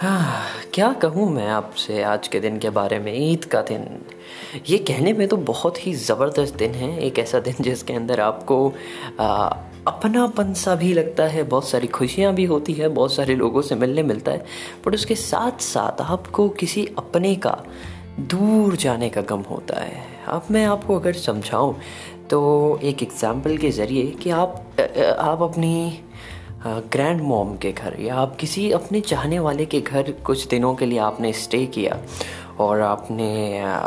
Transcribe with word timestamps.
हाँ 0.00 0.42
क्या 0.74 0.92
कहूँ 0.92 1.28
मैं 1.32 1.46
आपसे 1.48 2.02
आज 2.02 2.26
के 2.28 2.40
दिन 2.40 2.58
के 2.58 2.70
बारे 2.70 2.98
में 2.98 3.12
ईद 3.14 3.44
का 3.44 3.60
दिन। 3.62 3.84
ये 4.68 4.78
कहने 4.78 5.12
में 5.12 5.26
तो 5.28 5.36
बहुत 5.36 5.86
ही 5.86 5.94
ज़बरदस्त 5.94 6.56
दिन 6.56 6.70
है 6.70 6.98
एक 6.98 7.18
ऐसा 7.18 7.38
दिन 7.40 7.54
जिसके 7.60 7.92
अंदर 7.92 8.20
आपको 8.20 8.58
आ, 9.20 9.46
अपनापन 9.86 10.52
सा 10.54 10.74
भी 10.74 10.92
लगता 10.92 11.24
है 11.24 11.42
बहुत 11.42 11.68
सारी 11.68 11.86
खुशियाँ 11.86 12.34
भी 12.34 12.44
होती 12.44 12.72
है 12.72 12.88
बहुत 12.88 13.14
सारे 13.14 13.34
लोगों 13.34 13.62
से 13.62 13.74
मिलने 13.74 14.02
मिलता 14.02 14.32
है 14.32 14.44
बट 14.86 14.94
उसके 14.94 15.14
साथ 15.14 15.60
साथ 15.60 16.00
आपको 16.00 16.48
किसी 16.48 16.86
अपने 16.98 17.34
का 17.36 17.58
दूर 18.20 18.76
जाने 18.76 19.08
का 19.08 19.20
गम 19.20 19.40
होता 19.40 19.80
है। 19.80 20.04
अब 20.28 20.46
मैं 20.50 20.64
आपको 20.66 20.98
अगर 20.98 21.12
समझाऊँ 21.12 21.76
तो 22.30 22.38
एक 22.82 23.02
एग्ज़ाम्पल 23.02 23.56
के 23.56 23.70
ज़रिए 23.70 24.10
कि 24.22 24.30
आप 24.30 24.80
आप 25.18 25.42
अपनी 25.42 26.00
ग्रैंड 26.92 27.20
मॉम 27.20 27.56
के 27.56 27.72
घर, 27.72 27.96
या 28.00 28.14
आप 28.14 28.36
किसी 28.36 28.70
अपने 28.72 29.00
चाहने 29.00 29.38
वाले 29.38 29.66
के 29.66 29.80
घर 29.80 30.10
कुछ 30.24 30.46
दिनों 30.48 30.74
के 30.74 30.86
लिए 30.86 30.98
आपने 30.98 31.32
स्टे 31.32 31.64
किया, 31.66 31.98
और 32.60 32.80
आपने 32.80 33.28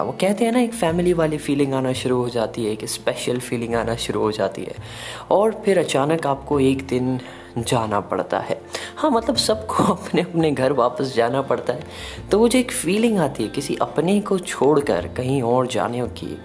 वो 0.06 0.12
कहते 0.22 0.46
हैं 0.46 0.52
ना, 0.52 0.60
एक 0.60 0.74
फैमिली 0.74 1.14
वाली 1.14 1.38
फीलिंग 1.38 1.74
आना 1.74 1.94
शुरू 1.94 2.22
हो 2.22 2.30
जाती 2.30 2.66
है, 2.66 2.72
एक 2.72 2.86
स्पेशल 2.86 3.40
फीलिंग 3.40 3.76
आना 3.76 3.96
शुरू 3.96 4.22
हो 4.22 4.32
जाती 4.32 4.62
है, 4.62 4.76
और 5.32 5.62
फिर 5.66 5.80
अचानक 5.80 6.28
आपको 6.28 6.60
एक 6.60 6.86
दिन 6.88 7.20
जाना 7.58 8.00
पड़ता 8.00 8.40
है। 8.40 8.62
हाँ 8.98 9.12
मतलब 9.12 9.36
सबको 9.36 9.84
अपने 9.84 10.22
अपने 10.22 10.52
घर 10.52 10.74
वापस 10.74 11.14
जाना 11.16 11.42
पड़ता 11.42 11.74
है। 11.74 11.84
तो 12.32 12.40
वो 12.40 12.48
जो 12.48 12.60
एक 12.60 12.72
फीलिंग 12.72 13.18
आती 13.20 13.44
है, 13.44 13.50
किसी 13.50 13.76
अपने 13.76 14.20
को 14.22 14.40
छोड़कर 14.40 15.08
कहीं 15.08 15.42
और 15.42 15.68
जाने 15.68 16.08
की, 16.08 16.38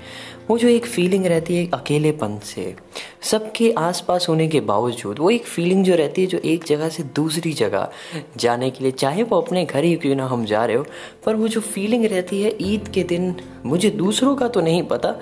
वो 0.50 0.56
जो 0.58 0.68
एक 0.68 0.86
फीलिंग 0.86 1.26
रहती 1.26 1.56
है 1.56 1.68
अकेलेपन 1.74 2.38
से, 2.38 2.74
सबके 3.22 3.72
आसपास 3.72 4.26
होने 4.28 4.48
के 4.48 4.60
बावजूद, 4.60 5.18
वो 5.18 5.30
एक 5.30 5.44
फीलिंग 5.44 5.84
जो 5.84 5.94
रहती 5.94 6.22
है 6.22 6.26
जो 6.26 6.38
एक 6.38 6.64
जगह 6.64 6.88
से 6.88 7.02
दूसरी 7.02 7.52
जगह 7.52 7.88
जाने 8.36 8.70
के 8.70 8.84
लिए, 8.84 8.92
चाहे 8.92 9.22
वो 9.22 9.40
अपने 9.40 9.64
घर 9.64 9.84
ही 9.84 9.94
क्यों 9.96 10.16
ना 10.16 10.26
हम 10.26 10.44
जा 10.44 10.64
रहे 10.64 10.76
हो, 10.76 10.86
पर 11.26 11.34
वो 11.34 11.48
जो 11.48 11.60
फीलिंग 11.60 12.04
रहती 12.04 12.42
है, 12.42 12.52
ईद 12.60 12.88
के 12.88 13.02
दिन, 13.02 13.34
मुझे 13.66 13.90
दूसरों 13.90 14.36
का 14.36 14.48
तो 14.48 14.60
नहीं 14.60 14.82
पता 14.82 15.14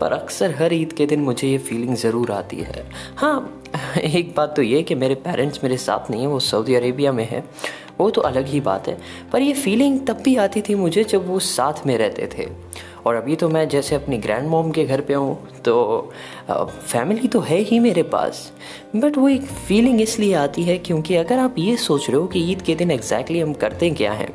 पर 0.00 0.12
अक्सर 0.12 0.54
हर 0.54 0.72
ईद 0.74 0.92
के 0.92 1.06
दिन 1.06 1.20
मुझे 1.20 1.48
ये 1.48 1.58
फीलिंग 1.58 1.94
ज़रूर 1.96 2.30
आती 2.32 2.56
है। 2.58 2.84
हाँ 3.16 3.62
एक 4.00 4.34
बात 4.36 4.54
तो 4.56 4.62
ये 4.62 4.82
कि 4.82 4.94
मेरे 4.94 5.14
पेरेंट्स 5.16 5.62
मेरे 5.62 5.76
साथ 5.78 6.10
नहीं 6.10 6.20
है, 6.20 6.26
वो 6.26 6.40
सऊदी 6.40 6.74
अरेबिया 6.74 7.12
में 7.12 7.26
है। 7.28 7.44
वो 7.98 8.08
तो 8.10 8.20
अलग 8.20 8.46
ही 8.46 8.60
बात 8.60 8.88
है। 8.88 8.96
पर 9.32 9.42
ये 9.42 9.52
फीलिंग 9.54 10.00
तब 10.06 10.16
भी 10.22 10.36
आती 10.36 10.60
थी 10.62 10.74
मुझे 10.74 11.04
जब 11.04 11.26
वो 11.28 11.38
साथ 11.40 11.86
में 11.86 11.96
रहते 11.98 12.28
थे। 12.34 12.46
और 13.06 13.14
अभी 13.14 13.36
तो 13.36 13.48
मैं 13.48 13.68
जैसे 13.68 13.94
अपनी 13.94 14.16
ग्रैंड 14.18 14.48
मॉम 14.48 14.70
के 14.70 14.84
घर 14.84 15.00
पे 15.00 15.14
हूँ 15.14 15.60
तो 15.64 16.12
फैमिली 16.48 17.28
तो 17.28 17.40
है 17.40 17.58
ही 17.58 17.78
मेरे 17.80 18.02
पास। 18.04 18.50
बट 18.96 19.16
वो 19.18 19.28
एक 19.28 19.42
फीलिंग 19.42 20.00
इसलिए 20.00 20.34
आती 20.34 20.62
है 20.62 20.78
क्योंकि 20.78 21.16
अगर 21.16 21.38
आप 21.38 21.54
ये 21.58 21.76
सोच 21.76 22.08
रहे 22.10 22.18
हो 22.18 22.26
कि 22.26 22.40
ईद 22.52 22.62
के 22.62 22.74
दिन 22.74 22.90
एग्जैक्टली 22.90 23.38
exactly 23.38 23.56
हम 23.56 23.60
करते 23.60 23.90
क्या 23.90 24.12
हैं 24.12 24.28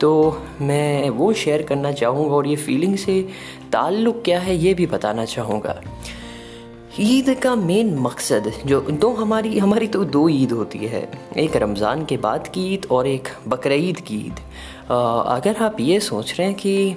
तो 0.00 0.10
मैं 0.60 1.10
वो 1.10 1.32
शेयर 1.34 1.62
करना 1.62 1.92
चाहूँगा 1.92 2.34
और 2.36 2.46
ये 2.46 2.56
फीलिंग 2.56 2.96
से 2.96 3.20
ताल्लुक़ 3.72 4.22
क्या 4.24 4.38
है, 4.40 4.56
ये 4.56 4.74
भी 4.74 4.86
बताना 4.86 5.24
चाहूँगा। 5.26 5.80
ईद 7.00 7.34
का 7.42 7.54
मेन 7.56 7.94
मकसद 7.98 8.52
जो 8.66 8.80
दो 8.82 9.12
हमारी 9.14 9.58
हमारी 9.58 9.86
तो 9.88 10.04
दो 10.06 10.28
ईद 10.28 10.52
होती 10.52 10.78
है। 10.78 11.08
एक 11.38 11.56
रमज़ान 11.56 12.04
के 12.04 12.16
बाद 12.18 12.48
की 12.48 12.66
ईद 12.74 12.86
और 12.90 13.06
एक 13.06 13.28
बकरीद 13.48 14.00
की 14.00 14.16
ईद। 14.16 14.40
अगर 14.90 15.62
आप 15.62 15.80
ये 15.80 16.00
सोच 16.00 16.34
रहे 16.38 16.46
हैं 16.46 16.56
कि 16.56 16.96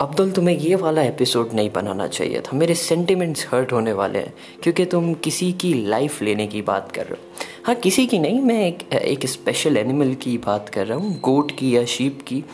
अब्दुल, 0.00 0.30
तुम्हें 0.30 0.56
ये 0.58 0.74
वाला 0.74 1.02
एपिसोड 1.02 1.52
नहीं 1.54 1.70
बनाना 1.72 2.06
चाहिए 2.08 2.40
था, 2.40 2.56
मेरे 2.56 2.74
सेंटिमेंट्स 2.74 3.46
हर्ट 3.52 3.72
होने 3.72 3.92
वाले 3.92 4.18
हैं, 4.18 4.34
क्योंकि 4.62 4.84
तुम 4.84 5.12
किसी 5.24 5.52
की 5.52 5.72
लाइफ 5.86 6.20
लेने 6.22 6.46
की 6.46 6.62
बात 6.62 6.92
कर 6.92 7.02
रहे 7.02 7.12
हो। 7.12 7.35
हाँ 7.66 7.74
किसी 7.74 8.06
की 8.06 8.18
नहीं, 8.18 8.40
मैं 8.40 8.66
एक 8.66 8.92
एक 8.94 9.26
स्पेशल 9.26 9.76
एनिमल 9.76 10.14
की 10.14 10.38
बात 10.38 10.68
कर 10.68 10.86
रहा 10.86 10.98
हूँ 10.98 11.20
गोट 11.20 11.50
की 11.58 11.76
या 11.76 11.84
शीप 11.84 12.18
की, 12.26 12.44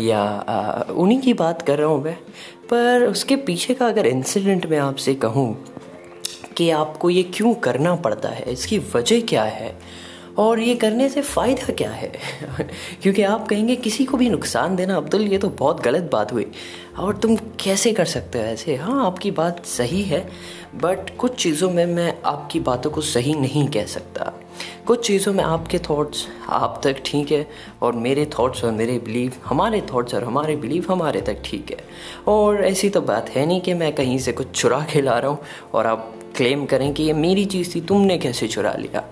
या 0.00 0.86
उन्हीं 0.90 1.20
की 1.20 1.34
बात 1.34 1.62
कर 1.62 1.78
रहा 1.78 1.88
हूँ 1.88 2.02
मैं। 2.04 2.16
पर 2.70 3.04
उसके 3.04 3.36
पीछे 3.36 3.74
का 3.74 3.86
अगर 3.86 4.06
इंसिडेंट 4.06 4.66
मैं 4.66 4.78
आपसे 4.78 5.14
कहूँ 5.14 5.64
कि 6.56 6.70
आपको 6.70 7.10
ये 7.10 7.22
क्यों 7.22 7.54
करना 7.54 7.94
पड़ता 7.94 8.28
है, 8.28 8.52
इसकी 8.52 8.78
वजह 8.78 9.20
क्या 9.20 9.42
है, 9.42 9.78
और 10.38 10.60
ये 10.60 10.74
करने 10.74 11.08
से 11.08 11.22
फ़ायदा 11.22 11.72
क्या 11.72 11.90
है? 11.90 12.12
क्योंकि 13.02 13.22
आप 13.22 13.48
कहेंगे, 13.48 13.76
किसी 13.76 14.04
को 14.04 14.16
भी 14.16 14.30
नुकसान 14.30 14.76
देना, 14.76 14.96
अब्दुल, 14.96 15.22
ये 15.22 15.38
तो 15.38 15.48
बहुत 15.48 15.82
गलत 15.82 16.10
बात 16.12 16.32
हुई। 16.32 16.46
और 16.98 17.16
तुम 17.16 17.36
कैसे 17.36 17.92
कर 17.92 18.04
सकते 18.04 18.38
हो 18.38 18.44
ऐसे? 18.44 18.76
हाँ 18.76 19.06
आपकी 19.06 19.30
बात 19.30 19.66
सही 19.66 20.02
है 20.02 20.28
बट 20.74 21.16
कुछ 21.16 21.34
चीज़ों 21.34 21.70
में 21.70 21.84
मैं 21.86 22.14
आपकी 22.24 22.60
बातों 22.60 22.90
को 22.90 23.00
सही 23.00 23.34
नहीं 23.34 23.66
कह 23.68 23.84
सकता। 23.86 24.32
कुछ 24.86 25.06
चीज़ों 25.06 25.32
में 25.32 25.42
आपके 25.44 25.78
थॉट्स 25.78 26.26
आप 26.48 26.80
तक 26.84 26.96
ठीक 27.04 27.32
है, 27.32 27.46
और 27.82 27.92
मेरे 27.92 28.24
थॉट्स 28.38 28.64
और 28.64 28.72
मेरे 28.72 28.98
बिलीव 28.98 29.32
हमारे 29.44 29.80
थॉट्स 29.92 30.14
और 30.14 30.24
हमारे 30.24 30.56
बिलीव 30.56 30.86
हमारे 30.90 31.20
तक 31.20 31.42
ठीक 31.44 31.70
है। 31.70 31.76
और 32.28 32.64
ऐसी 32.64 32.90
तो 32.90 33.00
बात 33.00 33.30
है 33.30 33.46
नहीं 33.46 33.60
कि 33.60 33.74
मैं 33.74 33.92
कहीं 33.94 34.18
से 34.18 34.32
कुछ 34.32 34.50
चुरा 34.50 34.80
के 34.92 35.00
ला 35.00 35.18
रहा 35.18 35.30
हूँ 35.30 35.38
और 35.74 35.86
आप 35.86 36.12
क्लेम 36.36 36.64
करें 36.66 36.92
कि 36.94 37.02
ये 37.02 37.12
मेरी 37.12 37.44
चीज़ 37.44 37.74
थी, 37.74 37.80
तुमने 37.80 38.18
कैसे 38.18 38.48
चुरा 38.48 38.72
लिया? 38.72 39.04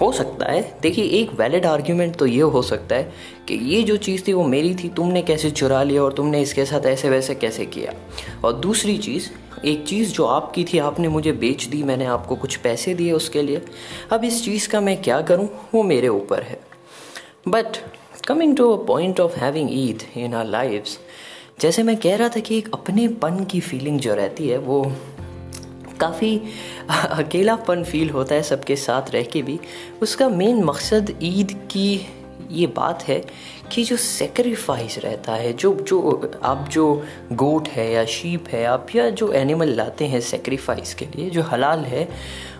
हो 0.00 0.10
सकता 0.12 0.50
है। 0.52 0.78
देखिए, 0.82 1.04
एक 1.04 1.32
वैलिड 1.32 1.66
आर्ग्यूमेंट 1.66 2.16
तो 2.16 2.26
ये 2.26 2.40
हो 2.40 2.62
सकता 2.62 2.96
है 2.96 3.12
कि 3.48 3.54
ये 3.54 3.82
जो 3.82 3.96
चीज़ 3.96 4.22
थी 4.28 4.32
वो 4.32 4.44
मेरी 4.44 4.74
थी, 4.74 4.88
तुमने 4.88 5.22
कैसे 5.22 5.50
चुरा 5.50 5.82
लिया 5.82 6.02
और 6.02 6.12
तुमने 6.12 6.40
इसके 6.40 6.64
साथ 6.64 6.86
ऐसे 6.86 7.10
वैसे 7.10 7.34
कैसे 7.34 7.66
किया? 7.66 7.92
और 8.44 8.52
दूसरी 8.52 8.96
चीज़ 8.98 9.28
एक 9.64 9.86
चीज़ 9.86 10.12
जो 10.12 10.24
आपकी 10.24 10.64
थी, 10.64 10.78
आपने 10.78 11.08
मुझे 11.08 11.32
बेच 11.32 11.64
दी, 11.64 11.82
मैंने 11.82 12.04
आपको 12.04 12.36
कुछ 12.36 12.56
पैसे 12.56 12.94
दिए 12.94 13.12
उसके 13.12 13.42
लिए। 13.42 13.62
अब 14.12 14.24
इस 14.24 14.44
चीज़ 14.44 14.68
का 14.68 14.80
मैं 14.80 15.02
क्या 15.02 15.20
करूँ? 15.20 15.48
वो 15.74 15.82
मेरे 15.82 16.08
ऊपर 16.08 16.42
है। 16.42 16.60
But 17.48 17.66
coming 18.26 18.56
to 18.56 18.72
a 18.72 18.86
point 18.86 19.20
of 19.20 19.36
having 19.36 19.68
Eid 19.72 20.02
in 20.16 20.34
our 20.34 20.44
lifes 20.44 20.98
जैसे 21.60 21.82
मैं 21.82 21.96
कह 21.96 22.16
रहा 22.16 22.28
था 22.28 22.40
कि 22.40 22.58
एक 22.58 22.72
अपनेपन 22.74 23.44
की 23.44 23.60
फीलिंग 23.60 24.00
जो 24.00 24.14
रहती 24.14 24.48
है, 24.48 24.58
वो 24.58 24.92
काफ़ी 26.00 26.40
अकेलापन 26.90 27.84
फील 27.84 28.10
होता 28.10 28.34
है 28.34 28.42
सबके 28.42 28.76
साथ 28.76 29.10
रह 29.10 29.22
के 29.22 29.42
भी। 29.42 29.60
उसका 30.02 30.28
मेन 30.28 30.64
मकसद 30.64 31.18
ईद 31.22 31.68
की 31.70 32.06
ये 32.50 32.66
बात 32.66 33.02
है 33.02 33.24
कि 33.72 33.84
जो 33.84 33.96
सेक्रीफाइस 33.96 34.98
रहता 34.98 35.32
है, 35.32 35.52
जो 35.52 35.74
जो 35.74 36.32
आप 36.42 36.68
जो 36.68 37.04
गोट 37.32 37.68
है 37.68 37.92
या 37.92 38.04
शीप 38.04 38.48
है, 38.48 38.64
आप 38.64 38.86
या 38.94 39.10
जो 39.10 39.32
एनिमल 39.32 39.68
लाते 39.68 40.06
हैं 40.06 40.20
सेक्रीफाइस 40.20 40.94
के 40.94 41.04
लिए, 41.04 41.30
जो 41.30 41.42
हलाल 41.42 41.80
है, 41.80 42.08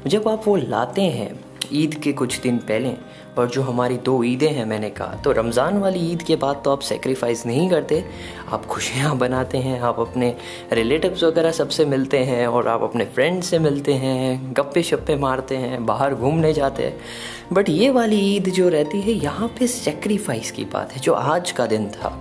जब 0.06 0.28
आप 0.28 0.42
वो 0.46 0.56
लाते 0.56 1.02
हैं, 1.02 1.40
ईद 1.72 1.94
के 1.94 2.12
कुछ 2.12 2.40
दिन 2.40 2.58
पहले 2.58 2.92
और 3.38 3.48
जो 3.48 3.62
हमारी 3.62 3.96
दो 3.96 4.22
ईदें 4.24 4.48
हैं, 4.48 4.64
मैंने 4.64 4.90
कहा 4.90 5.14
तो 5.24 5.32
रमज़ान 5.32 5.78
वाली 5.78 6.00
ईद 6.12 6.22
के 6.22 6.36
बाद 6.36 6.60
तो 6.64 6.72
आप 6.72 6.80
सेक्रीफाइस 6.80 7.44
नहीं 7.46 7.68
करते। 7.70 8.02
आप 8.52 8.66
खुशियाँ 8.66 9.16
बनाते 9.18 9.58
हैं, 9.58 9.80
आप 9.80 10.00
अपने 10.00 10.34
रिलेटिव्स 10.72 11.24
वगैरह 11.24 11.52
सबसे 11.52 11.84
मिलते 11.84 12.18
हैं 12.18 12.46
और 12.46 12.68
आप 12.68 12.82
अपने 12.82 13.04
फ्रेंड्स 13.04 13.46
से 13.46 13.58
मिलते 13.58 13.94
हैं 13.94 14.54
गप्पे 14.56 14.82
शप्पे 14.82 15.16
मारते 15.16 15.56
हैं, 15.56 15.84
बाहर 15.86 16.14
घूमने 16.14 16.52
जाते 16.52 16.82
हैं। 16.82 17.00
बट 17.52 17.68
ये 17.68 17.90
वाली 17.90 18.20
ईद 18.36 18.48
जो 18.48 18.68
रहती 18.68 19.00
है, 19.00 19.12
यहाँ 19.12 19.48
पे 19.58 19.66
सेक्रीफाइस 19.66 20.50
की 20.50 20.64
बात 20.64 20.92
है, 20.92 21.00
जो 21.00 21.12
आज 21.12 21.50
का 21.50 21.66
दिन 21.66 21.88
था। 21.88 22.18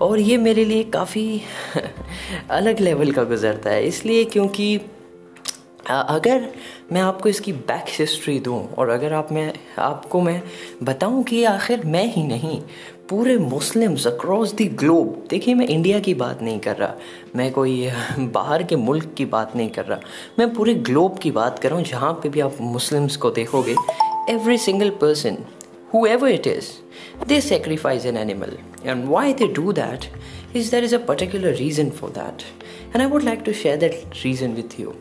और 0.00 0.18
ये 0.18 0.36
मेरे 0.36 0.64
लिए 0.64 0.84
काफ़ी 0.84 1.42
अलग 2.50 2.80
लेवल 2.80 3.12
का 3.12 3.24
गुजरता 3.24 3.70
है, 3.70 3.86
इसलिए 3.86 4.24
क्योंकि 4.24 4.80
अगर 5.90 6.48
मैं 6.92 7.00
आपको 7.00 7.28
इसकी 7.28 7.52
बैक 7.52 7.84
हिस्ट्री 7.98 8.38
दूँ 8.40 8.58
और 8.78 8.88
अगर 8.88 9.12
आप 9.12 9.32
मैं 9.32 9.52
आपको 9.78 10.20
मैं 10.20 10.42
बताऊँ 10.82 11.22
कि 11.24 11.44
आखिर 11.44 11.84
मैं 11.86 12.04
ही 12.14 12.22
नहीं 12.26 12.60
पूरे 13.08 13.36
मुस्लिम्स 13.38 14.06
अक्रॉस 14.06 14.54
द 14.54 14.68
ग्लोब 14.80 15.26
देखिए 15.30 15.54
मैं 15.54 15.66
इंडिया 15.66 15.98
की 16.00 16.14
बात 16.14 16.42
नहीं 16.42 16.58
कर 16.60 16.76
रहा 16.76 16.94
मैं 17.36 17.50
कोई 17.52 17.90
बाहर 18.18 18.62
के 18.62 18.76
मुल्क 18.76 19.14
की 19.16 19.24
बात 19.34 19.56
नहीं 19.56 19.70
कर 19.70 19.84
रहा 19.84 20.00
मैं 20.38 20.52
पूरे 20.54 20.74
ग्लोब 20.90 21.18
की 21.18 21.30
बात 21.30 21.58
कर 21.58 21.68
रहा 21.68 21.78
हूँ 21.78 21.86
जहाँ 21.86 22.12
पे 22.22 22.28
भी 22.28 22.40
आप 22.40 22.60
मुस्लिम्स 22.60 23.16
को 23.16 23.30
देखोगे 23.30 23.76
every 24.32 24.58
single 24.58 24.90
person 25.00 25.44
whoever 25.92 26.26
it 26.26 26.46
is, 26.46 26.80
they 27.26 27.40
sacrifice 27.40 28.04
an 28.06 28.16
animal. 28.16 28.50
And 28.84 29.08
why 29.08 29.32
they 29.34 29.48
do 29.48 29.72
that 29.74 30.08
is 30.54 30.70
there 30.70 30.82
is 30.82 30.92
a 30.92 30.98
particular 30.98 31.52
reason 31.52 31.90
for 31.90 32.10
that. 32.10 32.44
And 32.92 33.02
I 33.02 33.06
would 33.06 33.22
like 33.22 33.44
to 33.44 33.54
share 33.54 33.76
that 33.76 34.24
reason 34.24 34.56
with 34.56 34.78
you. 34.78 34.96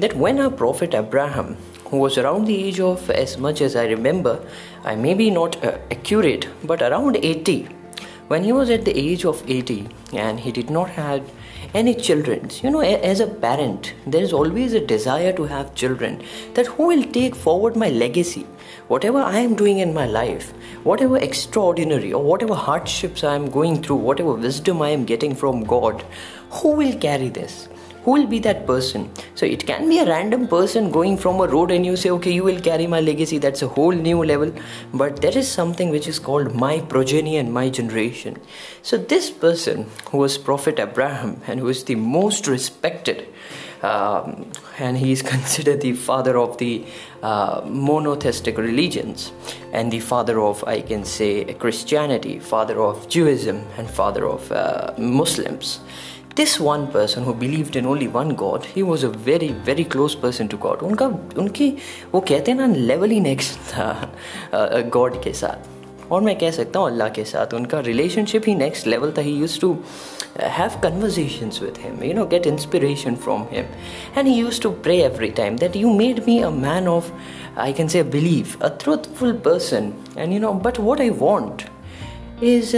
That 0.00 0.14
when 0.16 0.40
our 0.40 0.50
prophet 0.50 0.94
Abraham, 0.94 1.56
who 1.88 1.98
was 1.98 2.16
around 2.16 2.46
the 2.46 2.56
age 2.64 2.80
of, 2.80 3.10
as 3.10 3.36
much 3.36 3.60
as 3.60 3.76
I 3.76 3.86
remember, 3.86 4.40
I 4.82 4.94
may 4.96 5.12
be 5.12 5.30
not 5.30 5.62
uh, 5.62 5.76
accurate, 5.90 6.48
but 6.64 6.80
around 6.80 7.16
80, 7.16 7.68
when 8.28 8.44
he 8.44 8.52
was 8.52 8.70
at 8.70 8.84
the 8.84 8.96
age 8.96 9.24
of 9.24 9.42
80 9.50 9.88
and 10.12 10.40
he 10.40 10.52
did 10.52 10.70
not 10.70 10.88
have 10.90 11.28
any 11.74 11.94
children, 11.94 12.48
you 12.62 12.70
know, 12.70 12.80
as 12.80 13.20
a 13.20 13.26
parent, 13.26 13.92
there 14.06 14.22
is 14.22 14.32
always 14.32 14.72
a 14.72 14.80
desire 14.80 15.32
to 15.32 15.44
have 15.44 15.74
children 15.74 16.22
that 16.54 16.66
who 16.66 16.86
will 16.86 17.04
take 17.04 17.34
forward 17.34 17.76
my 17.76 17.90
legacy, 17.90 18.46
whatever 18.88 19.18
I 19.18 19.40
am 19.40 19.54
doing 19.54 19.80
in 19.80 19.92
my 19.92 20.06
life, 20.06 20.52
whatever 20.84 21.18
extraordinary 21.18 22.12
or 22.12 22.22
whatever 22.22 22.54
hardships 22.54 23.22
I 23.22 23.34
am 23.34 23.50
going 23.50 23.82
through, 23.82 23.96
whatever 23.96 24.32
wisdom 24.32 24.80
I 24.80 24.90
am 24.90 25.04
getting 25.04 25.34
from 25.34 25.64
God, 25.64 26.04
who 26.50 26.70
will 26.70 26.96
carry 26.98 27.28
this? 27.28 27.68
Who 28.04 28.12
will 28.12 28.26
be 28.26 28.38
that 28.40 28.66
person? 28.66 29.10
So 29.34 29.46
it 29.46 29.66
can 29.66 29.88
be 29.88 29.98
a 29.98 30.06
random 30.06 30.48
person 30.48 30.90
going 30.90 31.16
from 31.16 31.40
a 31.40 31.46
road 31.46 31.70
and 31.70 31.84
you 31.84 31.96
say 31.96 32.10
okay 32.10 32.32
you 32.32 32.44
will 32.44 32.60
carry 32.60 32.86
my 32.86 33.00
legacy. 33.00 33.38
That's 33.38 33.62
a 33.62 33.68
whole 33.68 33.92
new 33.92 34.24
level. 34.24 34.52
But 34.92 35.20
there 35.20 35.36
is 35.36 35.48
something 35.48 35.90
which 35.90 36.08
is 36.08 36.18
called 36.18 36.54
my 36.54 36.80
progeny 36.80 37.36
and 37.36 37.52
my 37.52 37.68
generation. 37.68 38.38
So 38.82 38.96
this 38.96 39.30
person 39.30 39.86
who 40.10 40.18
was 40.18 40.38
prophet 40.38 40.78
abraham 40.78 41.40
and 41.46 41.60
who 41.60 41.68
is 41.68 41.84
the 41.84 41.94
most 41.94 42.46
respected 42.46 43.26
um, 43.82 44.50
and 44.78 44.96
he 44.98 45.12
is 45.12 45.22
considered 45.34 45.80
the 45.80 45.92
father 45.92 46.38
of 46.38 46.58
the 46.58 46.84
uh, 47.22 47.62
monotheistic 47.66 48.58
religions 48.58 49.32
and 49.72 49.92
the 49.92 50.00
father 50.00 50.40
of, 50.40 50.62
I 50.64 50.80
can 50.80 51.04
say, 51.04 51.52
Christianity, 51.54 52.38
father 52.38 52.80
of 52.82 53.08
Judaism, 53.08 53.64
and 53.76 53.88
father 53.88 54.26
of 54.26 54.50
uh, 54.52 54.94
Muslims. 54.98 55.80
This 56.36 56.60
one 56.60 56.86
person 56.92 57.24
who 57.24 57.34
believed 57.34 57.76
in 57.76 57.86
only 57.86 58.06
one 58.08 58.34
God, 58.34 58.64
he 58.64 58.82
was 58.82 59.02
a 59.02 59.08
very 59.08 59.48
very 59.68 59.84
close 59.84 60.14
person 60.14 60.48
to 60.48 60.56
God. 60.56 60.82
उनका 60.82 61.06
उनकी 61.38 61.70
वो 62.12 62.20
कहते 62.20 62.50
हैं 62.50 62.58
ना 62.58 62.66
level 62.74 63.10
ही 63.10 63.20
next 63.20 63.58
था 63.72 64.90
God 64.94 65.22
के 65.22 65.32
साथ 65.40 66.10
और 66.12 66.20
मैं 66.22 66.36
कह 66.38 66.50
सकता 66.50 66.78
हूँ 66.78 66.88
अल्लाह 66.90 67.08
के 67.18 67.24
साथ 67.24 67.54
उनका 67.54 67.80
रिलेशनशिप 67.90 68.46
ही 68.46 68.54
नेक्स्ट 68.54 68.86
लेवल 68.86 69.12
था 69.18 69.22
he 69.22 69.34
use 69.40 69.60
to 69.60 69.76
have 70.56 70.80
conversations 70.80 71.60
with 71.60 71.76
him, 71.76 72.02
you 72.02 72.14
know, 72.14 72.24
get 72.24 72.46
inspiration 72.46 73.16
from 73.16 73.46
him. 73.48 73.66
And 74.14 74.28
he 74.28 74.34
used 74.34 74.62
to 74.62 74.70
pray 74.70 75.02
every 75.02 75.30
time 75.30 75.56
that 75.56 75.74
you 75.74 75.92
made 75.92 76.24
me 76.26 76.42
a 76.42 76.50
man 76.50 76.86
of, 76.86 77.10
I 77.56 77.72
can 77.72 77.88
say, 77.88 77.98
a 77.98 78.04
belief, 78.04 78.56
a 78.60 78.70
truthful 78.70 79.34
person. 79.34 79.92
And 80.16 80.32
you 80.32 80.40
know, 80.40 80.54
but 80.54 80.78
what 80.78 81.00
I 81.00 81.10
want 81.10 81.64
is 82.42 82.70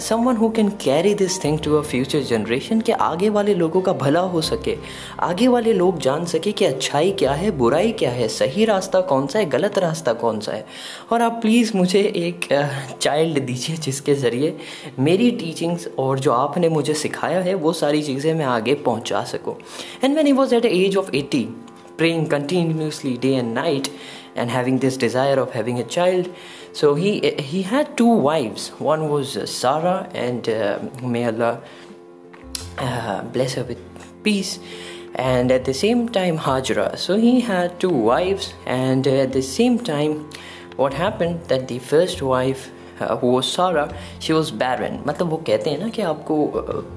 someone 0.00 0.36
who 0.36 0.48
can 0.48 0.68
carry 0.82 1.12
this 1.14 1.42
thing 1.44 1.58
to 1.58 1.74
a 1.76 1.80
future 1.82 2.20
generation 2.20 2.80
कि 2.80 2.92
आगे 2.92 3.28
वाले 3.28 3.54
लोगों 3.54 3.80
का 3.80 3.92
भला 3.92 4.20
हो 4.20 4.40
सके? 4.40 4.76
आगे 5.20 5.48
वाले 5.48 5.72
लोग 5.72 5.98
जान 5.98 6.24
सके 6.24 6.52
कि 6.52 6.64
अच्छाई 6.64 7.10
क्या 7.12 7.32
है 7.32 7.50
बुराई 7.58 7.92
क्या 7.92 8.10
है 8.10 8.28
सही 8.28 8.64
रास्ता 8.64 9.00
कौन 9.10 9.26
सा 9.26 9.38
है 9.38 9.44
गलत 9.50 9.78
रास्ता 9.78 10.12
कौन 10.12 10.40
सा 10.40 10.52
है? 10.52 10.64
और 11.12 11.22
आप 11.22 11.38
प्लीज़ 11.42 11.76
मुझे 11.76 12.00
एक 12.00 12.48
चाइल्ड 13.00 13.38
uh, 13.38 13.46
दीजिए 13.46 13.76
जिसके 13.76 14.14
ज़रिए 14.14 14.56
मेरी 14.98 15.30
टीचिंग्स 15.30 15.88
और 15.98 16.18
जो 16.18 16.32
आपने 16.32 16.68
मुझे 16.68 16.94
सिखाया 16.94 17.40
है 17.40 17.54
वो 17.54 17.72
सारी 17.72 18.02
चीज़ें 18.02 18.32
मैं 18.34 18.46
आगे 18.46 18.74
पहुँचा 18.86 19.22
सकूँ। 19.24 19.56
And 20.04 20.12
when 20.12 20.26
he 20.26 20.32
was 20.32 20.54
at 20.54 20.64
age 20.64 20.96
of 20.96 21.14
eighty 21.16 21.48
praying 22.00 22.22
continuously 22.32 23.10
day 23.22 23.30
and 23.38 23.54
night 23.54 23.88
and 24.42 24.52
having 24.52 24.76
this 24.84 24.94
desire 25.00 25.40
of 25.40 25.50
having 25.56 25.80
a 25.80 25.84
child 25.96 26.30
so 26.73 26.93
he 26.95 27.31
he 27.39 27.61
had 27.61 27.95
two 27.97 28.13
wives 28.27 28.69
one 28.79 29.09
was 29.09 29.37
uh, 29.37 29.45
sarah 29.45 30.09
and 30.13 30.49
uh, 30.49 30.79
may 31.01 31.25
allah 31.25 31.61
uh, 32.77 33.21
bless 33.35 33.53
her 33.53 33.63
with 33.63 33.79
peace 34.23 34.59
and 35.15 35.51
at 35.51 35.65
the 35.65 35.73
same 35.73 36.07
time 36.09 36.37
hajra 36.37 36.97
so 36.97 37.17
he 37.17 37.39
had 37.39 37.79
two 37.79 37.95
wives 38.11 38.53
and 38.65 39.07
at 39.07 39.31
the 39.31 39.41
same 39.41 39.79
time 39.79 40.29
what 40.75 40.93
happened 40.93 41.39
that 41.45 41.67
the 41.67 41.79
first 41.79 42.21
wife 42.21 42.71
uh, 42.99 43.15
who 43.17 43.27
was 43.27 43.51
Sarah 43.51 43.87
she 44.19 44.33
was 44.33 44.51
barren 44.51 45.01
मतलब 45.07 45.29
वो 45.29 45.37
कहते 45.47 45.69
हैं 45.69 45.79
ना 45.79 45.89
कि 45.95 46.01
आपको 46.01 46.35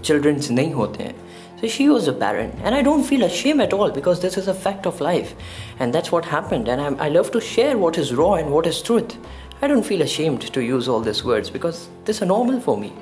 children's 0.05 0.49
uh, 0.49 0.53
नहीं 0.53 0.73
होते 0.73 1.03
हैं 1.05 1.15
so 1.61 1.67
she 1.67 1.89
was 1.89 2.07
a 2.07 2.13
barren, 2.13 2.53
and 2.63 2.73
I 2.73 2.83
don't 2.83 3.03
feel 3.03 3.25
ashamed 3.25 3.61
at 3.61 3.73
all 3.73 3.91
because 3.91 4.21
this 4.21 4.37
is 4.37 4.47
a 4.47 4.55
fact 4.55 4.87
of 4.87 5.01
life, 5.01 5.35
and 5.81 5.93
that's 5.93 6.13
what 6.13 6.25
happened. 6.25 6.69
And 6.69 6.81
I'm, 6.81 7.01
i 7.01 7.09
love 7.09 7.33
to 7.33 7.41
share 7.41 7.77
what 7.77 7.99
is 7.99 8.15
raw 8.15 8.35
and 8.35 8.53
what 8.53 8.69
is 8.69 8.81
truth. 8.81 9.17
I 9.63 9.67
don't 9.67 9.83
feel 9.83 10.03
ashamed 10.03 10.43
to 10.53 10.61
use 10.63 10.89
all 10.89 11.01
these 11.01 11.25
words 11.25 11.51
because 11.51 11.89
these 12.05 12.23
are 12.23 12.27
normal 12.27 12.61
for 12.61 12.77
me. 12.77 12.93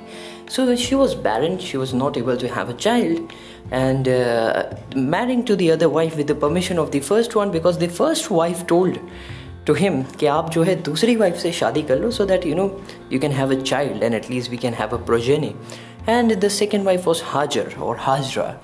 So 0.48 0.74
she 0.76 0.94
was 0.94 1.14
barren, 1.14 1.58
she 1.58 1.76
was 1.76 1.92
not 1.92 2.16
able 2.16 2.36
to 2.36 2.48
have 2.48 2.68
a 2.70 2.74
child, 2.74 3.32
and 3.70 4.08
uh, 4.08 4.70
marrying 4.94 5.44
to 5.44 5.56
the 5.56 5.70
other 5.72 5.88
wife 5.88 6.16
with 6.16 6.28
the 6.28 6.34
permission 6.34 6.78
of 6.78 6.92
the 6.92 7.00
first 7.00 7.34
one 7.34 7.50
because 7.50 7.78
the 7.78 7.88
first 7.88 8.30
wife 8.30 8.66
told 8.66 8.98
to 9.66 9.74
him 9.74 10.04
कि 10.18 10.26
आप 10.26 10.50
जो 10.50 10.62
है 10.62 10.74
दूसरी 10.82 11.16
wife 11.16 11.36
से 11.42 11.52
शादी 11.52 11.82
कर 11.82 11.98
लो 11.98 12.10
so 12.18 12.24
that 12.26 12.46
you 12.46 12.54
know 12.54 12.64
you 13.12 13.18
can 13.20 13.32
have 13.32 13.52
a 13.54 13.60
child 13.62 14.02
and 14.02 14.14
at least 14.14 14.50
we 14.50 14.56
can 14.64 14.74
have 14.74 14.96
a 14.96 15.04
progeny 15.06 15.54
and 16.06 16.30
the 16.30 16.48
second 16.48 16.84
wife 16.84 17.04
was 17.04 17.20
Hajar 17.20 17.78
or 17.80 17.96
Hajra. 17.96 18.58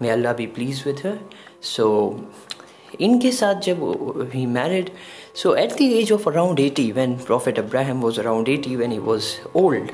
May 0.00 0.10
Allah 0.12 0.34
be 0.34 0.46
pleased 0.46 0.84
with 0.86 1.00
her. 1.00 1.18
So, 1.60 2.24
इनके 3.00 3.32
साथ 3.32 3.60
जब 3.62 4.32
he 4.32 4.46
married, 4.46 4.90
so 5.34 5.54
at 5.54 5.76
the 5.76 5.94
age 5.98 6.10
of 6.10 6.26
around 6.26 6.60
80, 6.60 6.92
when 6.92 7.18
Prophet 7.18 7.58
Abraham 7.58 8.00
was 8.00 8.18
around 8.18 8.48
80, 8.48 8.76
when 8.76 8.90
he 8.90 8.98
was 8.98 9.40
old, 9.54 9.90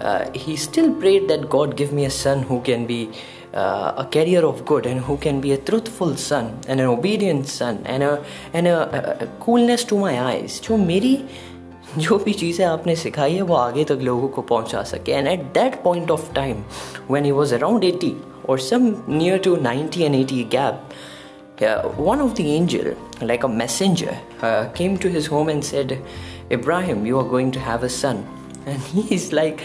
uh, 0.00 0.30
he 0.32 0.56
still 0.56 0.92
prayed 0.94 1.28
that 1.28 1.48
God 1.48 1.76
give 1.76 1.92
me 1.92 2.04
a 2.04 2.10
son 2.10 2.42
who 2.42 2.60
can 2.62 2.86
be 2.86 3.10
uh, 3.54 3.92
a 3.96 4.08
carrier 4.10 4.44
of 4.44 4.64
good 4.64 4.86
and 4.86 5.00
who 5.00 5.16
can 5.16 5.40
be 5.40 5.52
a 5.52 5.58
truthful 5.58 6.16
son 6.16 6.58
and 6.66 6.80
an 6.80 6.86
obedient 6.86 7.46
son 7.46 7.82
and 7.84 8.02
a 8.02 8.24
and 8.52 8.66
a, 8.66 9.22
a 9.22 9.26
coolness 9.44 9.84
to 9.84 9.98
my 9.98 10.20
eyes. 10.20 10.60
जो 10.60 10.76
मेरी 10.76 11.14
जो 11.98 12.18
भी 12.18 12.32
चीज़ें 12.32 12.64
आपने 12.66 12.96
सिखाई 12.96 13.34
है 13.34 13.42
वो 13.42 13.54
आगे 13.54 13.84
तक 13.84 13.98
लोगों 14.02 14.28
को 14.34 14.42
पहुंचा 14.50 14.82
सके 14.90 15.12
and 15.12 15.28
at 15.28 15.40
that 15.54 15.82
point 15.82 16.10
of 16.10 16.32
time 16.34 16.62
when 17.10 17.24
he 17.24 17.32
was 17.38 17.52
around 17.54 17.84
80 17.84 18.14
or 18.44 18.58
some 18.58 18.86
near 19.06 19.38
to 19.38 19.56
90 19.56 20.04
and 20.04 20.16
80 20.16 20.44
gap 20.44 20.94
uh, 21.60 21.82
one 22.10 22.20
of 22.20 22.34
the 22.34 22.46
angel 22.52 22.94
like 23.20 23.44
a 23.44 23.48
messenger 23.48 24.16
uh, 24.42 24.68
came 24.78 24.96
to 24.98 25.08
his 25.08 25.26
home 25.26 25.48
and 25.48 25.64
said 25.64 25.98
ibrahim 26.50 27.06
you 27.06 27.18
are 27.18 27.28
going 27.34 27.50
to 27.50 27.60
have 27.60 27.82
a 27.82 27.88
son 27.88 28.24
and 28.66 28.80
he 28.92 29.02
is 29.14 29.32
like 29.32 29.62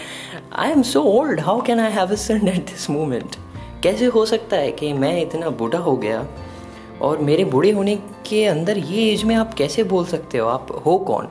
i 0.52 0.70
am 0.70 0.82
so 0.82 1.02
old 1.02 1.40
how 1.40 1.60
can 1.60 1.78
i 1.78 1.90
have 1.98 2.10
a 2.10 2.16
son 2.16 2.48
at 2.56 2.66
this 2.72 2.88
moment 2.88 3.38
कैसे 3.82 4.06
हो 4.14 4.24
सकता 4.26 4.56
है 4.56 4.70
कि 4.78 4.92
मैं 4.92 5.20
इतना 5.22 5.50
बूढ़ा 5.58 5.78
हो 5.78 5.96
गया 5.96 6.26
और 7.02 7.18
मेरे 7.26 7.44
बूढ़े 7.52 7.70
होने 7.72 7.94
के 8.28 8.44
अंदर 8.44 8.78
ये 8.78 9.04
एज 9.12 9.22
में 9.24 9.34
आप 9.36 9.54
कैसे 9.58 9.84
बोल 9.92 10.04
सकते 10.06 10.38
हो 10.38 10.46
आप 10.48 10.72
हो 10.86 10.96
कौन 11.10 11.28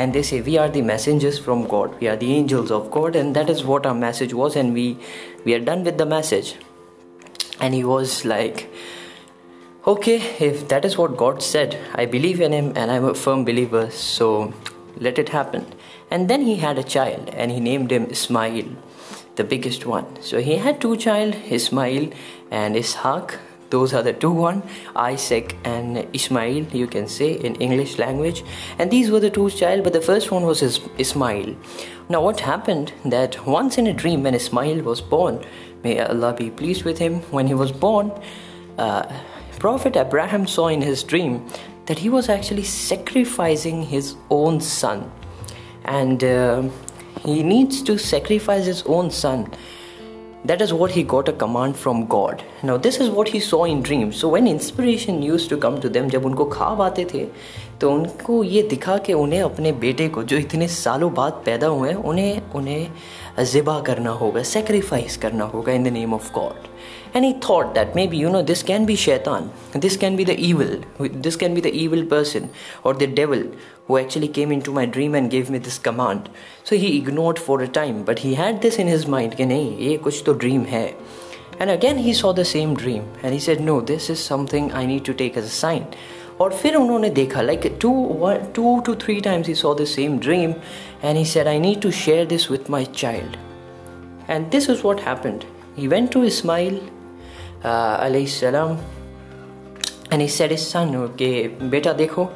and 0.00 0.14
they 0.14 0.22
say 0.22 0.40
we 0.40 0.56
are 0.56 0.68
the 0.74 0.82
messengers 0.90 1.38
from 1.46 1.66
god 1.70 1.94
we 2.00 2.08
are 2.10 2.16
the 2.16 2.28
angels 2.34 2.70
of 2.76 2.90
god 2.96 3.16
and 3.16 3.38
that 3.38 3.50
is 3.54 3.64
what 3.70 3.86
our 3.86 3.98
message 4.02 4.34
was 4.40 4.56
and 4.60 4.78
we 4.80 4.84
we 5.44 5.54
are 5.56 5.62
done 5.70 5.82
with 5.88 5.98
the 6.02 6.06
message 6.12 6.54
and 7.60 7.74
he 7.74 7.82
was 7.84 8.14
like 8.24 8.62
okay 9.87 10.17
if 10.39 10.67
that 10.67 10.83
is 10.83 10.97
what 10.97 11.15
god 11.15 11.43
said 11.43 11.77
i 11.93 12.05
believe 12.05 12.41
in 12.41 12.51
him 12.51 12.71
and 12.75 12.91
i'm 12.91 13.05
a 13.05 13.13
firm 13.13 13.45
believer 13.45 13.89
so 13.91 14.51
let 14.97 15.19
it 15.19 15.29
happen. 15.29 15.65
And 16.11 16.29
then 16.29 16.41
he 16.41 16.55
had 16.55 16.77
a 16.77 16.83
child 16.83 17.29
and 17.29 17.51
he 17.51 17.59
named 17.59 17.91
him 17.91 18.05
ismail 18.09 18.65
the 19.35 19.43
biggest 19.43 19.85
one. 19.85 20.05
So 20.21 20.39
he 20.39 20.55
had 20.55 20.79
two 20.79 20.95
child 20.95 21.35
ismail 21.49 22.11
and 22.51 22.75
ishaq. 22.75 23.37
Those 23.71 23.93
are 23.93 24.03
the 24.03 24.13
two 24.13 24.31
one 24.31 24.61
isaac 24.95 25.57
and 25.65 26.07
Ismail, 26.13 26.67
you 26.71 26.87
can 26.87 27.07
say 27.07 27.33
in 27.33 27.55
english 27.55 27.97
language. 27.97 28.43
And 28.77 28.91
these 28.91 29.09
were 29.09 29.19
the 29.19 29.31
two 29.31 29.49
child 29.49 29.83
but 29.83 29.91
the 29.91 30.01
first 30.01 30.31
one 30.31 30.43
was 30.43 30.61
ismail. 30.97 31.55
Now 32.07 32.21
what 32.21 32.39
happened 32.39 32.93
that 33.03 33.45
once 33.45 33.77
in 33.77 33.87
a 33.87 33.93
dream 33.93 34.23
when 34.23 34.35
ismail 34.35 34.83
was 34.83 35.01
born 35.01 35.43
may 35.83 35.99
allah 35.99 36.33
be 36.33 36.49
pleased 36.51 36.83
with 36.83 36.99
him 36.99 37.21
when 37.31 37.47
he 37.47 37.53
was 37.53 37.71
born 37.71 38.11
uh, 38.77 39.03
prophet 39.58 39.96
abraham 39.96 40.46
saw 40.46 40.68
in 40.68 40.82
his 40.82 41.02
dream 41.02 41.44
that 41.86 41.98
he 41.98 42.08
was 42.08 42.28
actually 42.28 42.64
sacrificing 42.64 43.82
his 43.82 44.14
own 44.30 44.60
son 44.60 45.10
and 45.84 46.24
uh, 46.24 46.62
he 47.24 47.42
needs 47.42 47.82
to 47.82 47.98
sacrifice 47.98 48.66
his 48.66 48.82
own 48.84 49.10
son 49.10 49.46
that 50.44 50.62
is 50.62 50.72
what 50.72 50.90
he 50.90 51.02
got 51.02 51.28
a 51.28 51.32
command 51.34 51.76
from 51.76 52.06
God. 52.06 52.42
Now, 52.62 52.78
this 52.78 52.98
is 52.98 53.10
what 53.10 53.28
he 53.28 53.40
saw 53.40 53.64
in 53.64 53.82
dreams. 53.82 54.16
So, 54.16 54.28
when 54.30 54.46
inspiration 54.46 55.20
used 55.20 55.50
to 55.50 55.58
come 55.58 55.80
to 55.82 55.88
them, 55.90 56.08
जब 56.10 56.24
उनको 56.26 56.44
ख्वाब 56.54 56.80
आते 56.82 57.04
थे 57.12 57.26
तो 57.80 57.90
उनको 57.92 58.42
ये 58.44 58.62
दिखा 58.68 58.96
कि 59.04 59.12
उन्हें 59.12 59.40
अपने 59.42 59.72
बेटे 59.84 60.08
को 60.08 60.22
जो 60.22 60.36
इतने 60.36 60.68
सालों 60.68 61.12
बाद 61.14 61.42
पैदा 61.44 61.66
हुए 61.66 61.88
हैं 61.88 61.96
उन्हें 61.96 62.52
उन्हें 62.54 63.44
ज़िबा 63.52 63.78
करना 63.86 64.10
होगा 64.22 64.42
सेक्रीफाइस 64.52 65.16
करना 65.22 65.44
होगा 65.52 65.72
in 65.72 65.84
the 65.84 65.92
name 65.92 66.14
of 66.14 66.32
God 66.34 66.68
and 67.14 67.24
he 67.24 67.32
thought 67.46 67.74
that 67.74 67.94
maybe 67.94 68.16
you 68.16 68.30
know 68.30 68.42
this 68.42 68.62
can 68.62 68.86
be 68.86 68.96
shaitan 68.96 69.50
this 69.72 69.96
can 69.96 70.16
be 70.16 70.24
the 70.24 70.38
evil 70.38 70.80
this 71.26 71.36
can 71.36 71.54
be 71.54 71.60
the 71.60 71.72
evil 71.84 72.04
person 72.04 72.50
or 72.84 72.94
the 72.94 73.06
devil 73.06 73.42
who 73.86 73.98
actually 73.98 74.28
came 74.28 74.52
into 74.52 74.72
my 74.72 74.86
dream 74.86 75.14
and 75.14 75.30
gave 75.30 75.50
me 75.50 75.58
this 75.58 75.78
command 75.78 76.28
so 76.62 76.76
he 76.76 76.96
ignored 76.98 77.38
for 77.38 77.60
a 77.62 77.68
time 77.68 78.04
but 78.04 78.20
he 78.20 78.34
had 78.34 78.62
this 78.62 78.78
in 78.78 78.86
his 78.86 79.06
mind 79.06 79.34
कि 79.36 79.46
नहीं 79.46 79.76
ये 79.88 79.96
कुछ 80.06 80.22
तो 80.26 80.34
dream 80.44 80.64
है 80.66 80.86
and 81.58 81.70
again 81.70 81.98
he 81.98 82.12
saw 82.12 82.32
the 82.32 82.44
same 82.44 82.74
dream 82.74 83.04
and 83.22 83.34
he 83.34 83.40
said 83.48 83.60
no 83.60 83.80
this 83.80 84.08
is 84.08 84.22
something 84.32 84.72
I 84.72 84.86
need 84.86 85.04
to 85.04 85.14
take 85.14 85.36
as 85.36 85.44
a 85.44 85.56
sign 85.56 85.86
और 86.40 86.52
फिर 86.62 86.76
उन्होंने 86.76 87.10
देखा 87.10 87.42
like 87.46 87.68
two 87.78 87.96
one 88.22 88.46
two 88.58 88.80
to 88.86 88.94
three 88.94 89.20
times 89.20 89.46
he 89.46 89.54
saw 89.62 89.74
the 89.80 89.86
same 89.86 90.18
dream 90.18 90.54
and 91.02 91.18
he 91.18 91.24
said 91.32 91.46
I 91.46 91.58
need 91.58 91.82
to 91.82 91.90
share 91.90 92.24
this 92.24 92.48
with 92.48 92.70
my 92.76 92.84
child 93.02 93.36
and 94.28 94.50
this 94.50 94.68
is 94.74 94.84
what 94.84 95.00
happened 95.08 95.44
he 95.76 95.88
went 95.88 96.12
to 96.12 96.22
Ismail 96.30 96.80
Uh, 97.65 98.27
सलाम 98.29 98.77
एनी 100.13 100.27
सैडिस 100.27 100.67
son 100.71 100.91
के 101.19 101.29
बेटा 101.69 101.93
देखो, 101.93 102.27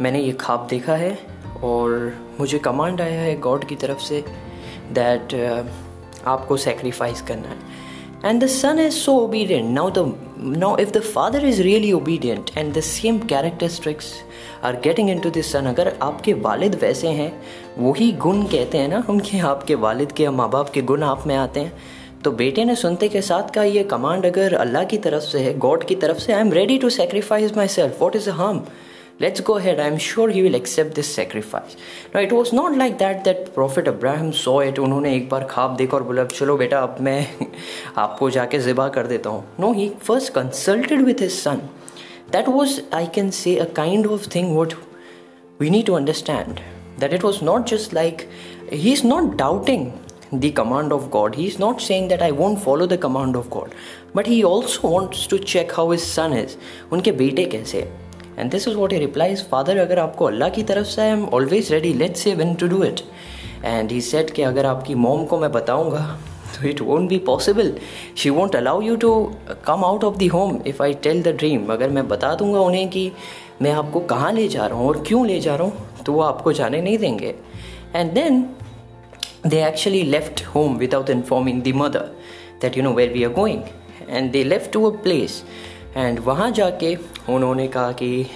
मैंने 0.00 0.20
ये 0.20 0.32
ख्वाब 0.40 0.66
देखा 0.70 0.94
है, 0.94 1.18
और 1.64 2.12
मुझे 2.40 2.58
कमांड 2.58 3.00
आया 3.00 3.20
है 3.20 3.38
गॉड 3.40 3.64
की 3.68 3.76
तरफ़ 3.76 3.98
से 3.98 4.22
दैट 4.92 5.34
uh, 5.34 6.26
आपको 6.26 6.56
सेक्रीफाइस 6.56 7.22
करना 7.22 7.48
है. 7.48 7.56
And 8.24 8.42
the 8.44 8.46
son 8.46 8.78
is 8.78 8.94
so 8.94 9.16
obedient 9.18 9.70
now 9.74 9.90
the 9.90 10.14
now 10.58 10.76
if 10.76 10.90
the 10.90 11.00
father 11.04 11.46
is 11.46 11.62
really 11.62 11.92
obedient 11.92 12.50
and 12.56 12.74
the 12.74 12.80
same 12.80 13.18
characteristics 13.28 14.14
are 14.64 14.80
getting 14.84 15.10
into 15.20 15.30
this 15.30 15.52
son 15.52 15.66
अगर 15.66 15.96
आपके 16.02 16.32
वालिद 16.46 16.74
वैसे 16.82 17.08
हैं, 17.20 17.32
वही 17.78 18.12
गुण 18.26 18.42
कहते 18.44 18.78
हैं 18.78 18.88
ना, 18.88 19.04
उनके, 19.10 19.38
आपके 19.38 19.74
वालिद 19.86 20.12
के 20.12 20.28
माँ 20.30 20.50
बाप 20.50 20.70
के 20.70 20.82
गुण 20.82 21.02
आप 21.02 21.26
में 21.26 21.36
आते 21.36 21.60
हैं 21.60 21.96
तो 22.24 22.30
बेटे 22.32 22.64
ने 22.64 22.74
सुनते 22.76 23.08
के 23.08 23.20
साथ 23.22 23.50
कहा 23.54 23.64
यह 23.64 23.82
कमांड 23.82 24.26
अगर 24.26 24.54
अल्लाह 24.54 24.84
की 24.84 24.98
तरफ़ 24.98 25.22
से 25.22 25.38
है 25.38 25.56
गॉड 25.58 25.84
की 25.84 25.94
तरफ़ 25.94 26.18
से 26.18 26.32
I 26.32 26.40
am 26.40 26.52
ready 26.52 26.78
to 26.78 26.90
sacrifice 26.90 27.56
myself 27.68 28.00
what 28.02 28.16
is 28.16 28.28
a 28.30 28.32
harm 28.32 28.62
let's 29.20 29.42
go 29.42 29.56
head 29.58 29.80
I 29.80 29.86
am 29.86 29.96
sure 29.98 30.30
he 30.30 30.42
will 30.42 30.54
accept 30.54 30.94
this 30.94 31.14
sacrifice 31.16 31.76
no 32.14 32.20
it 32.20 32.32
was 32.32 32.54
not 32.54 32.76
like 32.76 32.96
that 32.98 33.22
that 33.24 33.48
prophet 33.54 33.88
Abraham 33.88 34.30
so 34.40 34.60
it 34.62 34.78
उन्होंने 34.78 35.14
एक 35.16 35.28
बार 35.28 35.46
खाब 35.50 35.76
देखा 35.76 35.96
और 35.96 36.02
बोला 36.02 36.22
अब 36.22 36.28
चलो 36.28 36.56
बेटा, 36.56 36.80
अब 36.80 36.96
मैं 37.00 37.26
आपको 37.96 38.30
जाके 38.30 38.58
ज़िबा 38.58 38.88
कर 38.88 39.06
देता 39.06 39.30
हूँ. 39.30 39.44
No 39.60 39.72
he 39.72 39.88
first 40.02 40.32
consulted 40.32 41.02
with 41.02 41.20
his 41.20 41.42
son 41.44 41.62
that 42.32 42.48
was 42.48 42.80
I 42.94 43.06
can 43.06 43.30
say 43.30 43.56
a 43.56 43.64
kind 43.76 44.06
of 44.06 44.28
thing 44.34 44.56
what 44.58 44.74
we 45.60 45.70
need 45.70 45.86
to 45.86 45.94
understand 45.94 46.60
that 47.00 47.12
it 47.12 47.24
was 47.24 47.44
not 47.44 47.66
just 47.66 47.94
like 47.94 48.28
he 48.72 48.92
is 48.92 49.06
not 49.06 49.36
doubting 49.36 49.90
the 50.32 50.50
command 50.52 50.92
of 50.92 51.10
god. 51.10 51.34
He's 51.34 51.58
not 51.58 51.80
saying 51.80 52.08
that 52.08 52.22
i 52.22 52.30
won't 52.30 52.62
follow 52.62 52.86
the 52.86 52.98
command 52.98 53.36
of 53.36 53.48
god, 53.50 53.74
but 54.14 54.26
he 54.26 54.44
also 54.44 54.88
wants 54.88 55.26
to 55.26 55.38
check 55.38 55.72
how 55.72 55.90
his 55.90 56.04
son 56.04 56.32
is. 56.32 56.56
उनके 56.92 57.12
बेटे 57.12 57.44
कैसे 57.44 57.78
and 58.38 58.50
this 58.50 58.68
is 58.68 58.76
what 58.76 58.92
he 58.92 58.98
replies 58.98 59.44
father 59.50 59.76
अगर 59.78 59.98
आपको 59.98 60.24
अल्लाह 60.24 60.48
की 60.48 60.62
तरफ़ 60.62 60.86
से 60.86 61.02
I 61.02 61.08
am 61.08 61.24
always 61.34 61.72
ready 61.72 61.92
let 61.94 62.16
say 62.16 62.34
when 62.34 62.54
to 62.54 62.68
do 62.68 62.82
it 62.84 63.00
and 63.64 63.90
he 63.92 64.00
said 64.00 64.30
कि 64.34 64.42
अगर 64.42 64.66
आपकी 64.66 64.94
मोम 64.94 65.24
को 65.24 65.38
मैं 65.38 65.50
बताऊँगा 65.52 66.04
तो 66.56 66.68
it 66.68 66.80
won't 66.80 67.08
be 67.08 67.18
possible 67.26 67.72
she 68.18 68.30
won't 68.30 68.56
allow 68.56 68.80
you 68.82 68.96
to 68.96 69.10
come 69.66 69.84
out 69.84 70.04
of 70.04 70.16
the 70.18 70.28
home 70.32 70.58
if 70.66 70.82
I 70.82 70.94
tell 71.06 71.22
the 71.22 71.36
dream 71.38 71.72
अगर 71.72 71.90
मैं 71.90 72.06
बता 72.08 72.34
दूँगा 72.34 72.60
उन्हें 72.60 72.88
कि 72.90 73.10
मैं 73.62 73.72
आपको 73.72 74.00
कहाँ 74.12 74.32
ले 74.32 74.46
जा 74.48 74.66
रहा 74.66 74.78
हूँ 74.78 74.88
और 74.88 75.02
क्यों 75.06 75.26
ले 75.26 75.40
जा 75.40 75.54
रहा 75.56 75.66
हूँ 75.66 76.04
तो 76.06 76.12
वो 76.12 76.20
आपको 76.22 76.52
जाने 76.52 76.80
नहीं 76.82 76.98
देंगे. 76.98 77.34
And 77.94 78.12
then 78.12 78.42
they 79.46 79.62
actually 79.64 80.02
left 80.02 80.44
home 80.54 80.76
without 80.78 81.10
informing 81.10 81.62
the 81.62 81.72
mother 81.76 82.10
that 82.62 82.76
you 82.76 82.82
know 82.82 82.92
where 82.94 83.12
we 83.12 83.24
are 83.24 83.32
going 83.32 83.62
and 84.08 84.30
they 84.32 84.42
left 84.44 84.72
to 84.72 84.84
a 84.90 84.94
place 85.02 85.42
and 85.96 86.18
वहाँ 86.24 86.50
जाके 86.50 86.94
उन्होंने 87.28 87.68
कहा 87.68 87.92
कि 88.02 88.26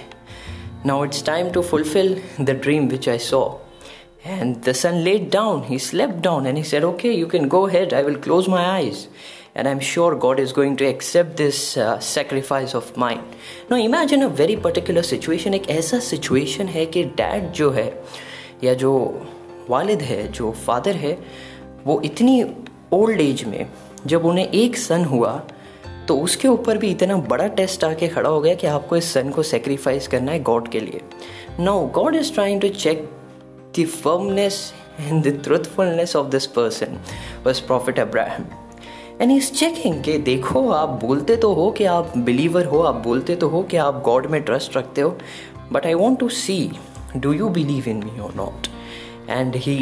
now 0.85 1.05
it's 1.05 1.25
time 1.25 1.49
to 1.51 1.61
fulfil 1.61 2.15
the 2.41 2.59
dream 2.63 2.87
which 2.89 3.09
I 3.09 3.17
saw 3.27 3.43
and 4.25 4.55
the 4.65 4.71
son 4.81 4.97
let 5.03 5.29
down 5.31 5.63
he 5.67 5.79
slept 5.79 6.09
down 6.23 6.47
and 6.47 6.57
he 6.57 6.63
said 6.63 6.83
okay 6.83 7.11
you 7.11 7.27
can 7.27 7.47
go 7.47 7.65
head 7.67 7.93
I 7.93 8.03
will 8.03 8.19
close 8.19 8.49
my 8.49 8.65
eyes 8.65 9.07
and 9.55 9.67
I'm 9.67 9.79
sure 9.79 10.15
God 10.15 10.39
is 10.39 10.51
going 10.51 10.75
to 10.77 10.85
accept 10.85 11.37
this 11.37 11.77
uh, 11.77 11.99
sacrifice 11.99 12.73
of 12.73 12.95
mine. 12.97 13.23
Now 13.69 13.77
imagine 13.77 14.23
a 14.23 14.29
very 14.29 14.55
particular 14.55 15.03
situation. 15.03 15.53
एक 15.53 15.69
ऐसा 15.69 15.99
situation 16.07 16.69
है 16.69 16.85
कि 16.85 17.03
dad 17.19 17.51
जो 17.51 17.69
है 17.71 17.87
या 18.63 18.73
जो 18.83 18.93
वालिद 19.69 20.01
है, 20.01 20.27
जो 20.27 20.51
फादर 20.65 20.95
है, 20.95 21.17
वो 21.85 21.99
इतनी 22.05 22.43
ओल्ड 22.93 23.21
एज 23.21 23.43
में, 23.43 23.65
जब 24.07 24.25
उन्हें 24.25 24.47
एक 24.47 24.77
सन 24.77 25.05
हुआ 25.05 25.41
तो 26.07 26.17
उसके 26.19 26.47
ऊपर 26.47 26.77
भी 26.77 26.89
इतना 26.91 27.15
बड़ा 27.27 27.45
टेस्ट 27.57 27.83
आके 27.83 28.07
खड़ा 28.07 28.29
हो 28.29 28.39
गया 28.41 28.53
कि 28.55 28.67
आपको 28.67 28.97
इस 28.97 29.11
सन 29.13 29.29
को 29.29 29.43
सेक्रीफाइस 29.43 30.07
करना 30.07 30.31
है 30.31 30.39
गॉड 30.43 30.67
के 30.67 30.79
लिए। 30.79 31.01
No 31.59 31.79
God 31.95 32.15
is 32.15 32.33
trying 32.33 32.61
to 32.61 32.69
check 32.69 33.09
the 33.77 33.85
firmness 33.85 34.73
and 34.99 35.23
the 35.23 35.39
truthfulness 35.43 36.15
of 36.15 36.27
this 36.27 36.45
person 36.57 36.99
was 37.45 37.61
prophet 37.67 37.99
Abraham 37.99 38.45
and 39.21 39.31
is 39.31 39.51
checking 39.51 40.03
कि 40.03 40.17
देखो, 40.17 40.69
आप 40.71 40.99
बोलते 41.03 41.35
तो 41.35 41.53
हो 41.53 41.69
कि 41.71 41.85
आप 41.85 42.17
बिलीवर 42.17 42.65
हो, 42.65 42.81
आप 42.81 43.01
बोलते 43.03 43.35
तो 43.35 43.49
हो 43.49 43.63
कि 43.63 43.77
आप 43.77 44.01
गॉड 44.05 44.25
में 44.25 44.41
ट्रस्ट 44.43 44.77
रखते 44.77 45.01
हो 45.01 45.17
but 45.71 45.85
I 45.85 45.93
want 45.93 46.19
to 46.19 46.29
see 46.29 46.71
do 47.17 47.33
you 47.33 47.49
believe 47.49 47.89
in 47.89 48.03
me 48.03 48.19
और 48.19 48.33
not 48.35 48.67
and 49.28 49.54
he 49.54 49.74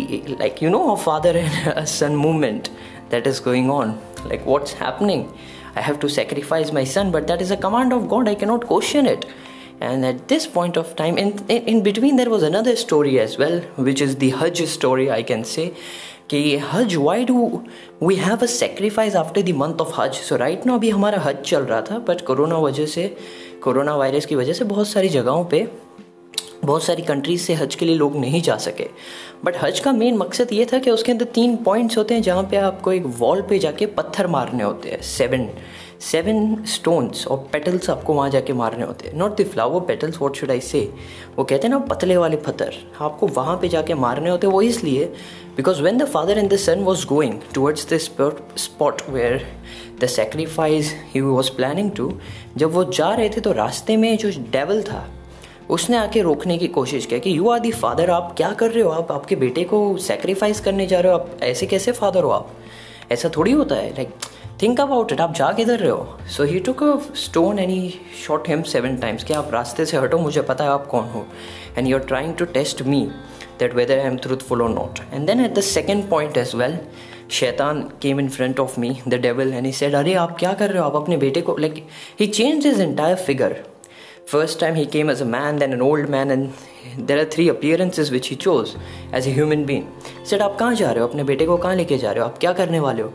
like 0.44 0.60
you 0.60 0.70
know 0.70 0.84
a 0.92 0.96
father 0.96 1.36
and 1.38 1.72
a 1.74 1.86
son 1.86 2.16
movement 2.16 2.70
that 3.10 3.26
is 3.26 3.38
going 3.40 3.70
on 3.70 3.98
like 4.30 4.44
what's 4.44 4.72
happening 4.84 5.28
I 5.76 5.82
have 5.82 6.00
to 6.00 6.08
sacrifice 6.08 6.72
my 6.72 6.84
son, 6.84 7.10
but 7.10 7.26
that 7.26 7.42
is 7.42 7.50
a 7.50 7.56
command 7.56 7.92
of 7.92 8.08
God. 8.08 8.28
I 8.28 8.34
cannot 8.34 8.66
question 8.66 9.04
it. 9.04 9.26
And 9.78 10.06
at 10.06 10.26
this 10.26 10.46
point 10.46 10.78
of 10.78 10.96
time, 10.96 11.18
in, 11.18 11.38
in, 11.50 11.64
in 11.64 11.82
between, 11.82 12.16
there 12.16 12.30
was 12.30 12.42
another 12.42 12.76
story 12.76 13.20
as 13.20 13.36
well, 13.36 13.60
which 13.76 14.00
is 14.00 14.16
the 14.16 14.30
Hajj 14.30 14.66
story, 14.68 15.10
I 15.10 15.22
can 15.22 15.44
say. 15.44 15.72
कि 16.30 16.56
Hajj 16.72 16.94
why 16.96 17.24
do 17.24 17.42
we 18.02 18.14
have 18.16 18.38
a 18.42 18.46
sacrifice 18.52 19.16
after 19.16 19.42
the 19.42 19.50
month 19.56 19.80
of 19.80 19.92
Hajj 19.98 20.14
so 20.28 20.36
right 20.36 20.64
now 20.66 20.76
अभी 20.76 20.88
हमारा 20.90 21.18
हज 21.22 21.36
चल 21.46 21.62
रहा 21.64 21.80
था 21.90 21.98
but 22.08 22.20
corona 22.26 22.56
वजह 22.58 22.86
से 22.94 23.04
corona 23.64 23.94
virus 23.96 24.26
की 24.26 24.34
वजह 24.36 24.52
से 24.52 24.64
बहुत 24.72 24.88
सारी 24.88 25.08
जगहों 25.08 25.44
पे 25.52 25.66
बहुत 26.64 26.84
सारी 26.84 27.02
कंट्रीज 27.02 27.40
से 27.40 27.54
हज 27.54 27.74
के 27.74 27.86
लिए 27.86 27.96
लोग 27.96 28.16
नहीं 28.20 28.40
जा 28.42 28.56
सके 28.66 28.88
बट 29.45 29.55
हज 29.63 29.79
का 29.79 29.91
मेन 29.91 30.17
मकसद 30.17 30.47
ये 30.53 30.65
था 30.73 30.79
कि 30.79 30.91
उसके 30.91 31.11
अंदर 31.11 31.25
तीन 31.35 31.55
पॉइंट्स 31.63 31.97
होते 31.97 32.13
हैं 32.13 32.21
जहाँ 32.21 32.43
पे 32.51 32.57
आपको 32.57 32.91
एक 32.93 33.05
वॉल 33.19 33.41
पे 33.41 33.59
जाके 33.59 33.85
पत्थर 33.85 34.27
मारने 34.27 34.63
होते 34.63 34.89
हैं। 34.89 35.01
सेवन 35.01 35.47
सेवन 36.01 36.63
स्टोन्स 36.65 37.25
और 37.27 37.37
पेटल्स 37.53 37.89
आपको 37.89 38.13
वहाँ 38.13 38.29
जाके 38.29 38.53
मारने 38.53 38.85
होते 38.85 39.07
हैं। 39.07 39.15
Not 39.17 39.41
the 39.41 39.45
flower 39.47 39.81
petals 39.87 40.17
what 40.21 40.35
should 40.35 40.51
I 40.51 40.59
say 40.59 40.79
वो 41.37 41.43
कहते 41.43 41.67
हैं 41.67 41.73
ना, 41.73 41.79
पतले 41.79 42.17
वाले 42.17 42.37
पत्थर 42.37 42.73
आपको 43.01 43.27
वहाँ 43.27 43.57
पे 43.61 43.69
जाके 43.69 43.93
मारने 43.95 44.29
होते 44.29 44.47
हैं। 44.47 44.53
वो 44.53 44.61
इसलिए 44.61 45.05
because 45.57 45.81
when 45.81 45.97
the 45.97 46.05
father 46.05 46.37
and 46.37 46.53
the 46.53 46.57
son 46.57 46.79
was 46.79 47.05
going 47.07 47.39
towards 47.53 47.87
the 47.93 47.97
spot 48.57 49.01
where 49.09 49.41
the 50.01 50.07
sacrifice 50.07 50.93
he 51.13 51.21
was 51.21 51.51
planning 51.55 51.91
to 51.91 52.11
जब 52.57 52.71
वो 52.73 52.83
जा 52.83 53.13
रहे 53.13 53.29
थे 53.29 53.41
तो 53.41 53.51
रास्ते 53.53 53.97
में 53.97 54.15
जो 54.17 54.29
डेवल 54.51 54.81
था 54.83 55.07
उसने 55.71 55.97
आके 55.97 56.21
रोकने 56.21 56.57
की 56.57 56.67
कोशिश 56.67 57.05
किया 57.05 57.19
कि 57.19 57.37
यू 57.37 57.49
आर 57.49 57.59
दी 57.59 57.71
फादर 57.71 58.09
आप 58.09 58.33
क्या 58.37 58.49
कर 58.53 58.71
रहे 58.71 58.83
हो? 58.83 58.89
आप 58.89 59.11
आपके 59.11 59.35
बेटे 59.35 59.63
को 59.63 59.97
सेक्रीफाइस 59.97 60.59
करने 60.59 60.87
जा 60.87 60.99
रहे 60.99 61.11
हो? 61.11 61.17
आप 61.19 61.37
ऐसे 61.43 61.65
कैसे 61.65 61.91
फादर 61.91 62.23
हो 62.23 62.29
आप? 62.29 62.51
ऐसा 63.11 63.29
थोड़ी 63.37 63.51
होता 63.51 63.75
है 63.75 63.89
लाइक 63.89 64.09
थिंक 64.61 64.81
अबाउट 64.81 65.11
इट 65.11 65.21
आप 65.21 65.33
जा 65.33 65.51
किधर 65.51 65.79
रहे 65.79 65.89
हो. 65.89 66.17
So 66.37 66.43
he 66.43 66.59
took 66.59 66.83
a 66.83 66.97
stone 67.15 67.59
and 67.59 67.69
he 67.69 67.93
shot 68.27 68.49
him 68.49 68.61
seven 68.63 68.97
times 68.97 69.23
कि, 69.23 69.33
आप 69.33 69.49
रास्ते 69.53 69.85
से 69.85 69.97
हटो, 69.97 70.17
मुझे 70.17 70.41
पता 70.41 70.63
है 70.63 70.69
आप 70.69 70.87
कौन 70.87 71.05
हो। 71.05 71.25
And 71.77 71.87
you 71.87 71.97
are 71.97 72.03
trying 72.03 72.35
to 72.35 72.45
test 72.45 72.81
me 72.81 73.01
that 73.59 73.73
whether 73.73 73.99
I 73.99 74.05
am 74.05 74.17
truthful 74.17 74.61
और 74.61 74.69
not 74.69 74.99
and 75.13 75.27
then 75.27 75.45
at 75.45 75.53
the 75.53 75.61
second 75.61 76.09
point 76.09 76.37
as 76.37 76.55
well 76.55 76.77
शैतान 77.31 77.81
came 78.01 78.19
in 78.19 78.29
front 78.29 78.59
of 78.59 78.79
me 78.79 78.97
the 79.07 79.13
devil 79.13 79.53
and 79.53 79.65
he 79.65 79.71
said 79.71 79.95
अरे, 79.95 80.13
आप 80.13 80.37
क्या 80.39 80.53
कर 80.53 80.69
रहे 80.69 80.79
हो? 80.79 80.85
आप 80.85 80.95
अपने 80.95 81.17
बेटे 81.17 81.41
को 81.41 81.57
like 81.57 81.87
he 82.19 82.27
change 82.27 82.67
is 82.67 82.81
entire 82.81 83.15
figure 83.15 83.63
First 84.27 84.59
time 84.59 84.75
he 84.75 84.85
came 84.85 85.09
as 85.09 85.21
a 85.21 85.25
man, 85.25 85.57
then 85.57 85.73
an 85.73 85.81
old 85.81 86.09
man, 86.09 86.31
and 86.31 86.53
there 87.07 87.19
are 87.19 87.25
three 87.25 87.49
appearances 87.49 88.11
which 88.11 88.27
he 88.27 88.35
chose 88.35 88.75
as 89.11 89.27
a 89.27 89.33
human 89.37 89.65
being. 89.65 89.85
Said 90.23 90.41
आप 90.41 90.57
कहाँ 90.59 90.75
जा 90.75 90.91
रहे 90.91 90.99
हो? 90.99 91.07
अपने 91.07 91.23
बेटे 91.23 91.45
को 91.45 91.57
कहाँ 91.57 91.75
लेके 91.75 91.97
जा 91.97 92.11
रहे 92.11 92.23
हो? 92.23 92.29
आप 92.29 92.37
क्या 92.37 92.53
करने 92.53 92.79
वाले 92.79 93.01
हो? 93.01 93.13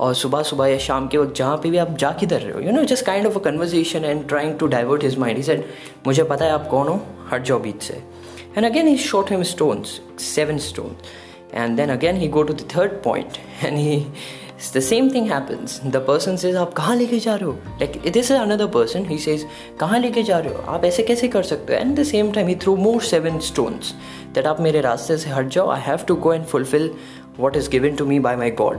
और 0.00 0.14
सुबह 0.14 0.42
सुबह 0.42 0.66
या 0.66 0.78
शाम 0.78 1.08
के 1.08 1.18
वक्त 1.18 1.34
जहाँ 1.36 1.56
पे 1.56 1.70
भी 1.70 1.76
आप 1.76 1.96
जा 1.96 2.10
किधर 2.12 2.40
रहे 2.40 2.52
हो? 2.52 2.60
You 2.60 2.72
know 2.72 2.84
just 2.84 3.04
kind 3.04 3.26
of 3.26 3.38
a 3.38 3.42
conversation 3.42 4.04
and 4.04 4.28
trying 4.28 4.58
to 4.58 4.66
divert 4.66 5.04
his 5.04 5.18
mind 5.18 5.42
said 5.42 5.64
मुझे 6.06 6.24
पता 6.24 6.44
है 6.44 6.50
आप 6.50 6.68
कौन 6.68 6.88
हो? 6.88 7.00
हट 7.32 7.42
जाओ 7.42 7.58
बीच 7.58 7.82
से. 7.82 8.02
And 8.56 8.66
again 8.66 8.86
he 8.86 8.96
shot 8.96 9.30
him 9.30 9.42
stones 9.42 10.00
seven 10.20 10.58
stone 10.58 10.96
and 11.54 11.76
then 11.76 11.90
again 11.90 12.16
he 12.16 12.28
go 12.28 12.42
to 12.42 12.54
the 12.54 12.68
third 12.76 12.92
point 13.04 13.38
and 13.64 13.78
he 13.78 14.06
the 14.74 14.80
same 14.80 15.08
thing 15.10 15.30
happens 15.30 15.80
the 15.84 15.96
person 16.06 16.36
says 16.36 16.56
आप 16.56 16.72
कहाँ 16.74 16.94
लेके 16.96 17.18
जा 17.18 17.34
रहे 17.34 17.44
हो? 17.44 17.52
Like 17.80 18.02
it 18.06 18.16
is 18.16 18.32
another 18.32 18.66
person 18.66 19.04
he 19.06 19.18
says 19.18 19.46
कहाँ 19.80 19.98
लेके 19.98 20.22
जा 20.22 20.38
रहे 20.38 20.54
हो? 20.54 20.62
आप 20.68 20.84
ऐसे 20.84 21.02
कैसे 21.02 21.28
कर 21.28 21.42
सकते 21.42 21.74
हो? 21.74 21.80
At 21.80 21.94
the 21.96 22.02
same 22.04 22.32
time 22.32 22.48
he 22.48 22.54
threw 22.62 22.76
more 22.76 23.02
seven 23.02 23.38
stones 23.48 23.92
that 24.34 24.46
आप 24.46 24.60
मेरे 24.60 24.80
रास्ते 24.80 25.16
से 25.18 25.30
हट 25.30 25.48
जाओ. 25.48 25.70
I 25.70 25.80
have 25.80 26.04
to 26.08 26.14
go 26.16 26.32
and 26.32 26.44
fulfil 26.44 26.90
what 27.38 27.56
is 27.56 27.70
given 27.70 27.96
to 27.96 28.06
me 28.06 28.18
by 28.20 28.36
my 28.36 28.50
God 28.62 28.78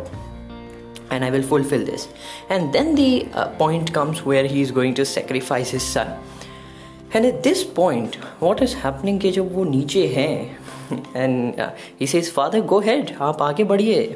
and 1.12 1.24
I 1.24 1.30
will 1.30 1.44
fulfil 1.48 1.86
this 1.86 2.08
and 2.52 2.72
then 2.72 2.94
the 2.96 3.26
point 3.36 3.90
comes 3.96 4.22
where 4.28 4.46
he 4.46 4.62
is 4.62 4.74
going 4.74 4.96
to 4.96 5.04
sacrifice 5.06 5.74
his 5.74 5.82
son 5.82 6.16
and 7.16 7.26
at 7.26 7.42
this 7.44 7.64
point 7.76 8.16
what 8.44 8.62
is 8.64 8.76
happening 8.78 9.20
के 9.20 9.32
जब 9.32 9.56
वो 9.56 9.64
नीचे 9.64 10.08
हैं 10.08 10.58
and 11.16 11.62
he 12.02 12.18
is 12.18 12.32
father 12.32 12.62
go 12.62 12.80
had 12.80 13.16
आप 13.22 13.42
आगे 13.42 13.64
बढ़िए. 13.64 14.16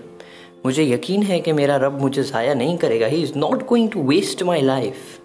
मुझे 0.65 0.85
यकीन 0.85 1.23
है 1.23 1.41
कि 1.41 1.53
मेरा 1.53 1.77
रब 1.83 2.01
मुझे 2.01 2.23
ज़ाया 2.23 2.55
नहीं 2.55 2.77
करेगा 2.79 3.07
he 3.07 3.23
is 3.23 3.39
not 3.39 3.67
going 3.67 3.91
to 3.91 4.03
waste 4.09 4.43
my 4.51 4.63
life 4.63 5.21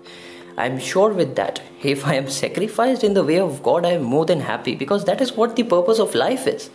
I 0.56 0.66
am 0.70 0.76
sure 0.86 1.14
with 1.18 1.30
that. 1.38 1.60
If 1.92 2.02
I 2.10 2.14
am 2.16 2.28
sacrificed 2.34 3.04
in 3.06 3.16
the 3.16 3.24
way 3.30 3.38
of 3.44 3.64
God, 3.68 3.88
I 3.88 3.94
am 3.94 4.04
more 4.10 4.26
than 4.32 4.42
happy 4.50 4.76
because 4.82 5.06
that 5.06 5.24
is 5.26 5.32
what 5.38 5.56
the 5.56 5.64
purpose 5.64 6.02
of 6.04 6.14
life 6.22 6.46
is. 6.52 6.68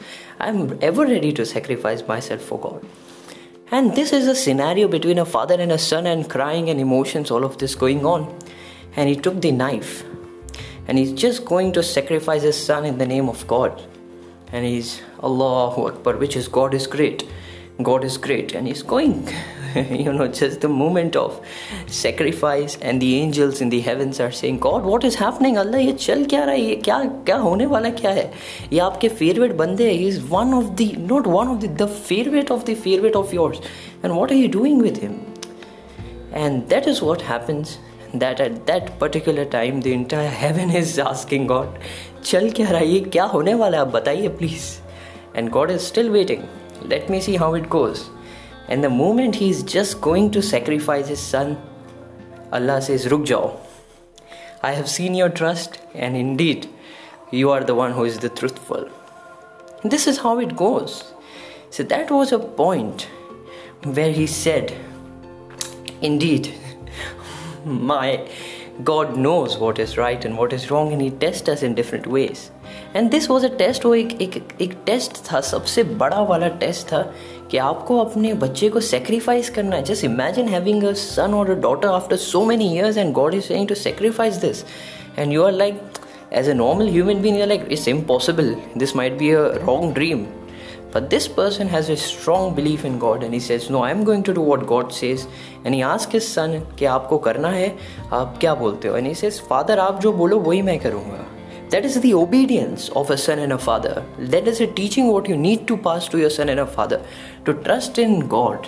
I 0.46 0.48
am 0.48 0.76
ever 0.88 1.06
ready 1.10 1.30
to 1.34 1.46
sacrifice 1.50 2.02
myself 2.08 2.42
for 2.48 2.58
God. 2.64 2.88
And 3.70 3.94
this 3.94 4.12
is 4.12 4.26
a 4.26 4.34
scenario 4.34 4.88
between 4.88 5.18
a 5.18 5.25
father 5.25 5.60
and 5.60 5.70
a 5.70 5.78
son, 5.78 6.06
and 6.06 6.28
crying 6.28 6.70
and 6.70 6.80
emotions, 6.80 7.30
all 7.30 7.44
of 7.44 7.58
this 7.58 7.76
going 7.76 8.04
on. 8.04 8.26
And 8.96 9.08
he 9.08 9.14
took 9.14 9.40
the 9.40 9.52
knife 9.52 10.04
and 10.88 10.98
he's 10.98 11.12
just 11.12 11.44
going 11.44 11.72
to 11.72 11.82
sacrifice 11.82 12.42
his 12.42 12.56
son 12.56 12.87
in 12.87 12.96
the 12.96 13.06
name 13.06 13.28
of 13.28 13.46
God. 13.46 13.80
And 14.50 14.64
he's 14.64 15.02
Allahu 15.22 15.87
Akbar, 15.88 16.16
which 16.16 16.34
is 16.34 16.48
God 16.48 16.72
is 16.72 16.87
great. 16.87 17.28
God 17.82 18.04
is 18.04 18.16
great 18.18 18.54
and 18.54 18.66
he's 18.66 18.82
going 18.82 19.28
you 19.75 20.12
know, 20.12 20.26
just 20.28 20.60
the 20.60 20.68
moment 20.68 21.16
of 21.16 21.44
sacrifice, 21.87 22.76
and 22.76 23.02
the 23.02 23.16
angels 23.16 23.60
in 23.60 23.68
the 23.68 23.80
heavens 23.80 24.20
are 24.20 24.30
saying, 24.30 24.58
God, 24.58 24.84
what 24.84 25.04
is 25.04 25.16
happening? 25.16 25.58
Allah, 25.58 25.78
ये 25.78 25.92
चल 25.92 26.25
क्या 26.26 26.44
रहा 26.44 26.54
है 26.54 26.60
ये 26.60 26.76
क्या 26.84 26.98
क्या 27.26 27.37
होने 27.37 27.66
वाला 27.66 27.90
क्या 28.00 28.10
है 28.10 28.30
ये 28.72 28.78
आपके 28.80 29.08
फेवरेट 29.08 29.52
बंदे 29.56 29.90
हैं 29.90 30.06
is 30.06 30.20
one 30.30 30.54
of 30.54 30.70
the 30.80 30.90
not 31.10 31.26
one 31.26 31.48
of 31.48 31.64
the 31.64 31.88
favourite 32.08 32.50
of 32.50 32.64
the 32.66 32.75
favourite 32.84 33.16
of 33.16 33.34
yours 33.34 33.58
and 34.04 34.12
what 34.12 34.32
are 34.32 34.37
you 34.37 34.48
doing 34.58 34.82
with 34.82 34.98
him 35.02 35.16
and 36.34 36.62
that 36.68 36.88
is 36.88 37.00
what 37.02 37.22
happens 37.22 37.78
that 38.12 38.38
at 38.40 38.54
that 38.66 38.87
particular 39.00 39.42
time 39.44 39.80
the 39.82 39.90
entire 39.94 40.28
heaven 40.37 40.70
is 40.70 40.92
asking 41.00 41.48
God 41.48 41.75
चल 42.25 42.50
क्या 42.50 42.68
रहा 42.68 42.80
है 42.80 42.87
ये 42.88 43.00
क्या 43.00 43.25
होने 43.32 43.54
वाला 43.54 43.78
है 43.78 43.84
आप 43.84 43.90
बताइए 43.92 44.28
please 44.38 44.70
and 45.37 45.50
God 45.50 45.70
is 45.70 45.80
still 45.80 46.08
waiting 46.10 46.42
let 46.85 47.09
me 47.09 47.21
see 47.21 47.35
how 47.35 47.53
it 47.53 47.69
goes. 47.69 48.09
And 48.67 48.83
the 48.83 48.89
moment 48.89 49.35
he 49.35 49.49
is 49.49 49.63
just 49.63 50.01
going 50.01 50.31
to 50.31 50.41
sacrifice 50.41 51.07
his 51.07 51.19
son, 51.19 51.61
Allah 52.51 52.81
says, 52.81 53.11
Ruk 53.11 53.25
jao. 53.25 53.59
I 54.61 54.71
have 54.71 54.89
seen 54.89 55.15
your 55.15 55.29
trust, 55.29 55.79
and 55.93 56.15
indeed, 56.15 56.69
you 57.31 57.49
are 57.49 57.63
the 57.63 57.75
one 57.75 57.91
who 57.91 58.05
is 58.05 58.19
the 58.19 58.29
truthful. 58.29 58.89
And 59.81 59.91
this 59.91 60.07
is 60.07 60.19
how 60.19 60.39
it 60.39 60.55
goes. 60.55 61.13
So 61.69 61.83
that 61.83 62.11
was 62.11 62.31
a 62.31 62.39
point 62.39 63.07
where 63.83 64.11
he 64.11 64.27
said, 64.27 64.73
Indeed, 66.01 66.53
my 67.65 68.27
God 68.90 69.16
knows 69.16 69.56
what 69.58 69.80
is 69.84 69.96
right 69.98 70.25
and 70.25 70.38
what 70.40 70.52
is 70.58 70.70
wrong, 70.70 70.92
and 70.92 71.02
He 71.02 71.10
tests 71.25 71.48
us 71.54 71.64
in 71.68 71.76
different 71.80 72.08
ways. 72.16 72.50
And 72.96 73.10
this 73.10 73.28
was 73.30 73.44
a 73.44 73.48
test 73.58 73.84
वो 73.84 73.94
एक 73.94 74.20
एक 74.22 74.37
एक 74.60 74.72
test 74.87 75.18
था 75.30 75.40
सबसे 75.50 75.82
बड़ा 76.02 76.20
वाला 76.30 76.48
test 76.62 76.87
था 76.87 77.00
कि 77.50 77.56
आपको 77.58 77.98
अपने 78.04 78.32
बच्चे 78.42 78.68
को 78.70 78.80
सेक्रीफाइस 78.80 79.50
करना 79.50 79.76
है 79.76 79.82
just 79.84 80.04
imagine 80.04 80.48
having 80.48 80.84
a 80.84 80.92
son 81.02 81.34
और 81.34 81.50
a 81.50 81.54
daughter 81.60 81.88
after 81.88 82.16
so 82.25 82.44
many 82.46 82.72
years 82.75 82.96
and 82.96 83.12
God 83.14 83.34
is 83.34 83.44
saying 83.44 83.68
to 83.68 83.75
sacrifice 83.75 84.37
this 84.44 84.64
and 85.18 85.32
you 85.32 85.42
are 85.44 85.52
like 85.52 85.80
as 86.30 86.48
a 86.48 86.54
normal 86.54 86.87
human 86.87 87.22
being 87.22 87.37
you're 87.37 87.46
like 87.46 87.64
it's 87.70 87.87
impossible 87.87 88.54
this 88.76 88.94
might 88.94 89.18
be 89.18 89.30
a 89.30 89.58
wrong 89.64 89.92
dream 89.94 90.26
but 90.92 91.08
this 91.10 91.26
person 91.28 91.68
has 91.68 91.88
a 91.88 91.96
strong 91.96 92.54
belief 92.54 92.84
in 92.84 92.98
god 92.98 93.22
and 93.22 93.32
he 93.32 93.40
says 93.40 93.70
no 93.70 93.82
i'm 93.82 94.04
going 94.04 94.22
to 94.22 94.34
do 94.34 94.40
what 94.40 94.66
god 94.66 94.92
says 94.92 95.26
he 95.72 95.82
asks 95.82 96.12
his 96.12 96.27
son 96.27 96.60
कि 96.77 96.86
आपको 96.86 97.17
करना 97.27 97.50
है 97.50 97.70
आप 98.13 98.38
क्या 98.41 98.55
बोलते 98.55 98.88
हो 98.88 99.00
he 99.00 99.13
says 99.13 99.39
father 99.51 99.77
आप 99.79 100.01
जो 100.01 100.13
बोलो 100.13 100.39
वही 100.39 100.62
मैं 100.62 100.79
करूँगा 100.79 101.25
that 101.74 101.86
is 101.86 102.00
the 102.01 102.13
obedience 102.13 102.89
of 102.89 103.10
a 103.10 103.17
son 103.17 103.39
and 103.39 103.51
a 103.51 103.58
father. 103.58 104.05
That 104.20 104.48
is 104.48 104.62
a 104.62 104.67
teaching 104.67 105.08
what 105.08 105.27
you 105.27 105.36
need 105.36 105.67
to 105.70 105.75
pass 105.75 106.08
to 106.10 106.20
your 106.20 106.29
son 106.29 106.50
and 106.50 106.60
a 106.60 106.67
father 106.67 107.03
to 107.46 107.53
trust 107.63 107.98
in 107.98 108.27
God. 108.27 108.67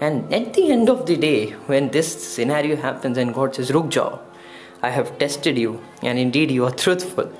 And 0.00 0.34
at 0.34 0.52
the 0.54 0.72
end 0.72 0.88
of 0.88 1.06
the 1.06 1.16
day, 1.16 1.50
when 1.66 1.90
this 1.90 2.10
scenario 2.34 2.74
happens 2.74 3.18
and 3.18 3.32
God 3.32 3.54
says, 3.54 3.70
Rukjao, 3.70 4.18
I 4.82 4.90
have 4.90 5.16
tested 5.20 5.56
you, 5.56 5.80
and 6.02 6.18
indeed 6.18 6.50
you 6.50 6.64
are 6.64 6.72
truthful, 6.72 7.32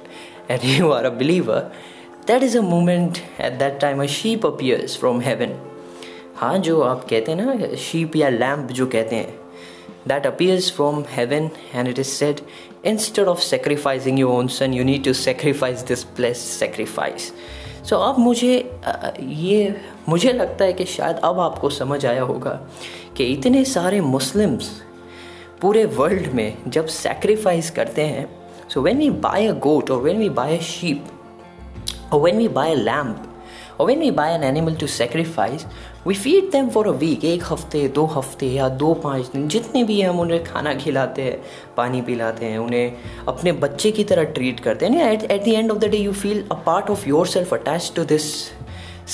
and 0.49 0.63
you 0.63 0.93
are 0.93 1.05
a 1.05 1.11
believer, 1.11 1.73
that 2.27 2.45
is 2.45 2.55
a 2.55 2.63
moment 2.63 3.23
at 3.39 3.59
that 3.59 3.81
time 3.81 3.99
a 3.99 4.07
sheep 4.07 4.45
appears 4.45 4.95
from 4.95 5.21
heaven. 5.21 5.59
हाँ 6.41 6.59
जो 6.59 6.81
आप 6.81 7.05
कहते 7.11 7.33
हैं 7.33 7.45
ना 7.45 7.77
sheep 7.77 8.17
या 8.17 8.29
lamb 8.29 8.71
जो 8.73 8.87
कहते 8.87 9.17
हैं, 9.17 9.39
that 10.07 10.27
appears 10.27 10.71
from 10.71 11.05
heaven 11.05 11.51
and 11.75 11.89
it 11.89 11.99
is 11.99 12.11
said, 12.13 12.43
instead 12.85 13.29
of 13.29 13.43
sacrificing 13.43 14.17
your 14.17 14.31
own 14.31 14.49
son, 14.49 14.73
you 14.73 14.85
need 14.85 15.03
to 15.05 15.15
sacrifice 15.15 15.83
this 15.83 16.05
blessed 16.19 16.53
sacrifice. 16.61 17.31
सो 17.85 17.97
अब 17.97 18.19
मुझे 18.19 18.55
ये, 19.23 19.75
मुझे 20.09 20.33
लगता 20.33 20.65
है 20.65 20.73
कि 20.73 20.85
शायद 20.85 21.17
अब 21.25 21.39
आपको 21.41 21.71
समझ 21.71 22.05
आया 22.07 22.23
होगा 22.23 22.51
कि 23.17 23.25
इतने 23.25 23.65
सारे 23.65 24.01
मुस्लिम्स 24.01 24.71
पूरे 25.61 25.85
वर्ल्ड 25.85 26.33
में 26.35 26.57
जब 26.69 26.87
सेक्रीफाइस 26.87 27.71
करते 27.71 28.05
हैं 28.07 28.29
so 28.75 28.81
when 28.83 28.99
we 28.99 29.11
buy 29.27 29.47
a 29.47 29.53
goat 29.67 29.91
और 29.91 30.03
when 30.03 30.19
we 30.19 30.29
buy 30.39 30.57
a 30.57 30.61
sheep 30.63 32.13
और 32.13 32.21
when 32.21 32.39
we 32.39 32.49
buy 32.59 32.75
a 32.75 32.79
lamb 32.79 33.25
और 33.81 33.87
when 33.87 34.01
we 34.01 34.11
buy 34.11 34.35
an 34.35 34.45
animal 34.45 34.75
to 34.75 34.87
sacrifice 34.87 35.67
we 36.07 36.15
feed 36.15 36.51
them 36.53 36.69
for 36.71 36.87
a 36.89 36.91
week 36.91 37.25
एक 37.25 37.43
हफ़्ते, 37.45 37.87
दो 37.89 38.05
हफ़्ते 38.07 38.47
या 38.47 38.69
दो 38.69 38.93
पाँच 38.95 39.27
दिन, 39.27 39.49
जितने 39.49 39.83
भी 39.85 40.01
हैं 40.01 40.09
हम 40.09 40.21
उन्हें 40.21 40.43
खाना 40.45 40.75
खिलाते 40.75 41.23
हैं, 41.23 41.41
पानी 41.77 42.03
पिलाते 42.03 42.47
हैं, 42.47 42.59
उन्हें 42.59 43.25
अपने 43.29 43.53
बच्चे 43.65 43.91
की 43.93 44.05
तरह 44.05 44.25
ट्रीट 44.37 44.61
करते 44.61 44.87
हैं। 44.87 45.11
At 45.13 45.31
at 45.31 45.45
the 45.45 45.49
end 45.49 45.71
of 45.71 45.79
the 45.79 45.89
day 45.91 45.97
you 45.97 46.13
feel 46.13 46.45
a 46.53 46.55
part 46.67 46.91
of 46.91 47.09
your 47.09 47.27
self 47.27 47.55
attach 47.55 47.93
to 47.97 48.05
this 48.05 48.33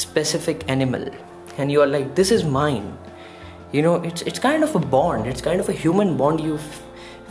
specific 0.03 0.69
animal 0.71 1.11
and 1.59 1.71
you 1.71 1.81
are 1.81 1.87
like 1.87 2.15
this 2.15 2.33
is 2.33 2.47
mind 2.49 3.75
you 3.75 3.83
know 3.83 4.03
it's 4.07 4.23
it's 4.27 4.39
kind 4.39 4.65
of 4.65 4.79
a 4.79 4.81
bond 4.91 5.27
it's 5.27 5.43
kind 5.43 5.61
of 5.61 5.71
अूमन 5.71 6.17
bond 6.17 6.41
you 6.41 6.57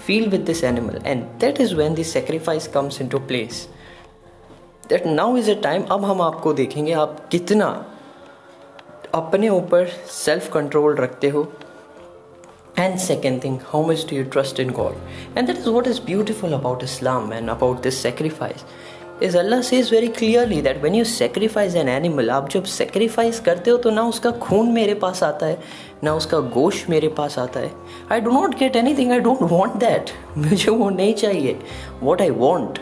feel 0.05 0.27
with 0.29 0.41
this 0.41 0.63
animal 0.63 0.99
and 1.05 1.23
that 1.39 1.61
is 1.61 1.75
when 1.75 1.93
this 1.95 2.13
sacrifice 2.13 2.67
comes 2.67 3.01
in 3.01 3.07
to 3.07 3.19
place 3.27 3.67
that 4.89 5.05
now 5.07 5.37
is 5.37 5.51
a 5.51 5.61
time 5.63 5.83
अब 5.91 6.05
हम 6.05 6.21
आपको 6.21 6.53
देखेंगे 6.53 6.93
आप 6.93 7.27
कितना 7.31 7.73
अपने 9.13 9.49
ऊपर 9.49 9.85
self 10.11 10.51
control 10.53 10.95
रखते 10.95 11.29
हो। 11.29 11.41
And 12.79 12.97
second 12.99 13.43
thing 13.43 13.57
how 13.67 13.85
much 13.87 14.05
do 14.09 14.15
you 14.15 14.23
trust 14.33 14.59
in 14.59 14.69
God 14.73 14.93
and 15.37 15.45
that 15.47 15.57
is 15.57 15.69
what 15.69 15.87
is 15.87 16.01
beautiful 16.05 16.53
about 16.53 16.83
Islam 16.83 17.33
and 17.33 17.49
about 17.49 17.81
this 17.83 18.01
sacrifice 18.03 18.65
is 19.23 19.37
Allah 19.37 19.61
से 19.61 19.77
is 19.79 19.91
very 19.91 20.07
clearly 20.07 20.61
that 20.61 20.81
when 20.83 20.95
you 20.95 21.03
sacrifice 21.05 21.75
an 21.75 21.89
animal 21.89 22.29
आप 22.29 22.49
जब 22.49 22.63
sacrifice 22.71 23.39
करते 23.39 23.71
हो 23.71 23.77
तो 23.77 23.89
ना 23.89 24.03
उसका 24.03 24.31
खून 24.39 24.71
मेरे 24.71 24.93
पास 25.03 25.21
आता 25.23 25.45
है, 25.45 25.57
ना 26.03 26.13
उसका 26.15 26.39
गोश्त 26.55 26.89
मेरे 26.89 27.07
पास 27.17 27.37
आता 27.39 27.59
है। 27.59 27.71
I 28.11 28.21
do 28.21 28.31
not 28.31 28.57
get 28.59 28.75
anything 28.97 29.11
I 29.11 29.19
don't 29.19 29.41
want 29.51 29.75
that 29.83 30.11
मुझे 30.37 30.71
वो 30.71 30.89
नहीं 30.89 31.13
चाहिए। 31.13 31.59
What 32.01 32.21
I 32.21 32.29
want 32.41 32.79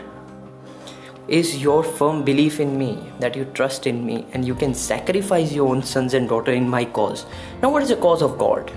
is 1.31 1.57
your 1.61 1.83
firm 1.83 2.25
belief 2.25 2.61
in 2.61 2.79
me, 2.79 2.99
that 3.21 3.35
you 3.35 3.45
trust 3.47 3.87
in 3.87 4.05
me, 4.07 4.27
and 4.33 4.45
you 4.45 4.55
can 4.55 4.75
sacrifice 4.75 5.53
your 5.53 5.69
own 5.69 5.83
sons 5.83 6.15
and 6.15 6.29
daughter 6.29 6.53
in 6.53 6.69
my 6.69 6.85
cause. 6.85 7.27
Now, 7.63 7.71
what 7.71 7.83
is 7.83 7.89
the 7.89 7.97
cause 7.97 8.23
of 8.23 8.39
God? 8.39 8.71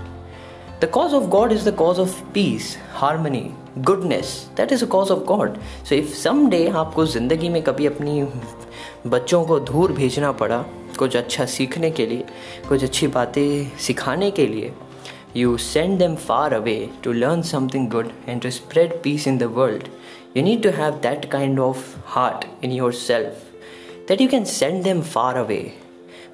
The 0.80 0.88
cause 0.88 1.12
of 1.12 1.30
God 1.30 1.52
is 1.52 1.64
the 1.64 1.72
cause 1.72 1.98
of 1.98 2.14
peace, 2.32 2.76
harmony, 2.92 3.54
goodness. 3.82 4.48
That 4.56 4.72
is 4.72 4.80
the 4.80 4.86
cause 4.86 5.10
of 5.10 5.26
God. 5.26 5.58
So, 5.84 5.94
if 5.94 6.14
someday 6.14 6.68
आपको 6.72 7.06
ज़िंदगी 7.06 7.48
में 7.48 7.62
कभी 7.62 7.86
अपनी 7.86 8.22
बच्चों 9.06 9.44
को 9.44 9.58
दूर 9.60 9.92
भेजना 9.92 10.32
पड़ा 10.40 10.64
कुछ 10.98 11.16
अच्छा 11.16 11.44
सीखने 11.46 11.90
के 11.90 12.06
लिए 12.06 12.24
कुछ 12.68 12.84
अच्छी 12.84 13.06
बातें 13.06 13.78
सिखाने 13.86 14.30
के 14.30 14.46
लिए 14.46 14.72
you 15.32 15.56
send 15.58 16.00
them 16.00 16.16
far 16.16 16.52
away 16.54 16.90
to 17.02 17.12
learn 17.12 17.42
something 17.42 17.88
good 17.88 18.12
and 18.26 18.42
to 18.42 18.50
spread 18.50 19.00
peace 19.02 19.26
in 19.26 19.38
the 19.38 19.48
world 19.48 19.88
you 20.34 20.42
need 20.42 20.62
to 20.62 20.72
have 20.72 21.02
that 21.02 21.30
kind 21.30 21.58
of 21.58 21.94
heart 22.16 22.46
in 22.62 22.70
yourself 22.70 23.46
that 24.08 24.20
you 24.20 24.28
can 24.28 24.44
send 24.44 24.84
them 24.84 25.02
far 25.02 25.36
away 25.38 25.74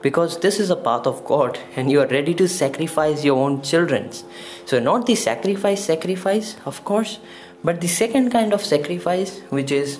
because 0.02 0.38
this 0.38 0.58
is 0.60 0.70
a 0.70 0.76
path 0.76 1.06
of 1.06 1.24
God 1.24 1.58
and 1.76 1.90
you 1.90 2.00
are 2.00 2.06
ready 2.06 2.34
to 2.34 2.48
sacrifice 2.48 3.24
your 3.24 3.36
own 3.36 3.62
children's. 3.62 4.24
So, 4.64 4.78
not 4.78 5.06
the 5.06 5.14
sacrifice, 5.14 5.84
sacrifice, 5.84 6.56
of 6.64 6.84
course, 6.84 7.18
but 7.64 7.80
the 7.80 7.88
second 7.88 8.30
kind 8.30 8.52
of 8.52 8.64
sacrifice, 8.64 9.40
which 9.50 9.72
is 9.72 9.98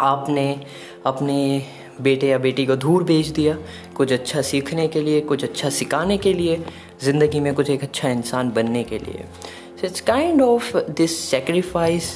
आपने 0.00 0.48
अपने 1.06 1.38
बेटे 2.02 2.28
या 2.28 2.38
बेटी 2.38 2.66
को 2.66 2.76
दूर 2.76 3.04
भेज 3.04 3.28
दिया 3.38 3.56
कुछ 3.96 4.12
अच्छा 4.12 4.42
सीखने 4.50 4.86
के 4.88 5.00
लिए 5.02 5.20
कुछ 5.30 5.44
अच्छा 5.44 5.70
सिखाने 5.78 6.18
के 6.18 6.32
लिए 6.34 6.56
ज़िंदगी 7.04 7.40
में 7.40 7.52
कुछ 7.54 7.70
एक 7.70 7.82
अच्छा 7.82 8.08
इंसान 8.08 8.50
बनने 8.58 8.82
के 8.90 8.98
लिए 8.98 9.24
so 9.80 9.86
it's 9.86 10.00
kind 10.10 10.42
of 10.42 10.76
this 11.00 11.18
sacrifice 11.30 12.12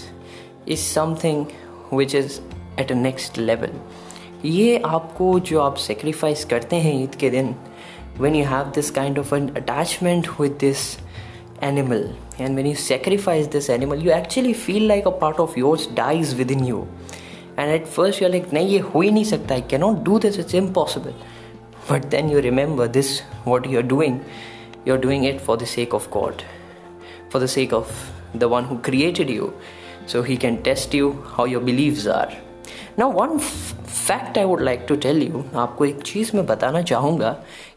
is 0.67 0.79
something 0.83 1.45
which 1.93 2.15
is 2.15 2.39
at 2.79 2.91
a 2.91 2.95
next 2.95 3.37
level 3.37 3.71
ये 4.45 4.77
आपको 4.85 5.37
जो 5.39 5.59
आप 5.61 5.75
सेक्रीफाइस 5.75 6.45
करते 6.45 6.75
हैं 6.75 6.93
ईद 7.03 7.15
के 7.19 7.29
दिन 7.29 7.55
when 8.19 8.35
you 8.35 8.45
have 8.45 8.71
this 8.75 8.91
kind 8.91 9.19
of 9.19 9.33
an 9.35 9.47
attachment 9.55 10.27
with 10.39 10.57
this 10.59 10.97
animal 11.63 12.09
and 12.41 12.55
when 12.55 12.67
you 12.67 12.75
sacrifice 12.75 13.47
this 13.51 13.69
animal 13.69 14.03
you 14.05 14.11
actually 14.11 14.53
feel 14.53 14.87
like 14.87 15.07
a 15.07 15.11
part 15.21 15.39
of 15.39 15.59
yours 15.59 15.87
dies 15.93 16.33
within 16.51 16.63
you 16.65 16.85
and 17.59 17.69
at 17.69 17.85
first 17.85 18.21
you 18.21 18.29
like 18.29 18.53
नहीं, 18.53 18.67
ये 18.67 18.79
हो 18.79 19.01
ही 19.01 19.11
नहीं 19.11 19.23
सकता 19.23 19.55
I 19.55 19.61
cannot 19.69 20.03
do 20.03 20.19
this 20.19 20.39
it's 20.39 20.55
impossible 20.55 21.13
but 21.91 22.05
then 22.05 22.29
you 22.29 22.39
remember 22.39 22.87
this 22.87 23.19
what 23.47 23.67
you 23.67 23.77
are 23.77 23.85
doing 23.87 24.19
you 24.87 24.93
are 24.93 24.99
doing 25.01 25.25
it 25.25 25.39
for 25.39 25.57
the 25.57 25.65
sake 25.65 25.93
of 25.95 26.09
God 26.13 26.41
for 27.33 27.43
the 27.43 27.45
sake 27.45 27.73
of 27.73 27.91
the 28.37 28.43
one 28.43 28.65
who 28.65 28.77
created 28.85 29.29
you 29.29 29.51
so 30.07 30.23
he 30.23 30.37
can 30.37 30.61
test 30.63 30.93
you 30.93 31.15
how 31.37 31.45
your 31.45 31.63
beliefs 31.71 32.07
are. 32.19 32.31
Now 32.97 33.09
one 33.21 33.39
fact 34.07 34.37
I 34.37 34.43
would 34.45 34.61
like 34.61 34.85
to 34.89 34.95
tell 34.95 35.21
you 35.23 35.43
आपको 35.59 35.85
एक 35.85 36.01
चीज़ 36.05 36.31
मैं 36.35 36.45
बताना 36.45 36.81
चाहूँगा 36.81 37.31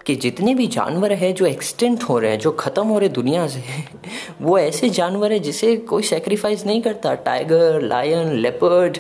कि 0.06 0.14
जितने 0.16 0.54
भी 0.54 0.66
जानवर 0.66 1.12
हैं 1.12 1.34
जो 1.34 1.46
एक्सटेंट 1.46 2.02
हो 2.02 2.18
रहे 2.18 2.30
हैं 2.30 2.38
जो 2.38 2.50
ख़त्म 2.60 2.86
हो 2.86 2.98
रहे 2.98 3.08
दुनिया 3.08 3.46
से 3.46 3.62
वो 4.42 4.58
ऐसे 4.58 4.90
जानवर 4.90 5.32
हैं 5.32 5.40
जिसे 5.42 5.74
कोई 5.92 6.02
सेक्रीफाइस 6.02 6.64
नहीं 6.66 6.82
करता। 6.82 7.14
Tiger 7.26 7.80
lion 7.82 8.32
leopard 8.36 8.98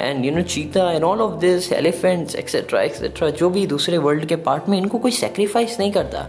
and 0.00 0.24
you 0.24 0.32
know 0.32 0.42
cheetah 0.54 0.90
and 0.92 1.04
all 1.04 1.20
of 1.20 1.38
this 1.40 1.72
elephants 1.72 2.34
etcetera 2.34 2.82
etcetera 2.82 3.30
जो 3.30 3.50
भी 3.50 3.66
दूसरे 3.66 3.98
वर्ल्ड 3.98 4.26
के 4.26 4.36
पार्ट 4.48 4.68
में 4.68 4.78
इनको 4.78 4.98
कोई 4.98 5.10
सेक्रीफाइस 5.10 5.78
नहीं 5.80 5.92
करता। 5.92 6.26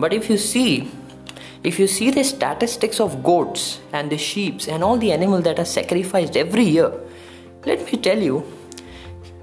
But 0.00 0.12
if 0.12 0.30
you 0.30 0.36
see, 0.36 0.88
if 1.64 1.78
you 1.78 1.86
see 1.86 2.10
the 2.10 2.24
statistics 2.24 3.00
of 3.00 3.22
goats 3.22 3.78
and 3.92 4.10
the 4.10 4.18
sheep 4.18 4.60
and 4.68 4.84
all 4.84 4.96
the 4.96 5.12
animals 5.12 5.42
that 5.44 5.58
are 5.58 5.64
sacrificed 5.64 6.36
every 6.36 6.64
year, 6.64 6.90
let 7.66 7.80
me 7.86 7.98
tell 7.98 8.22
you 8.22 8.42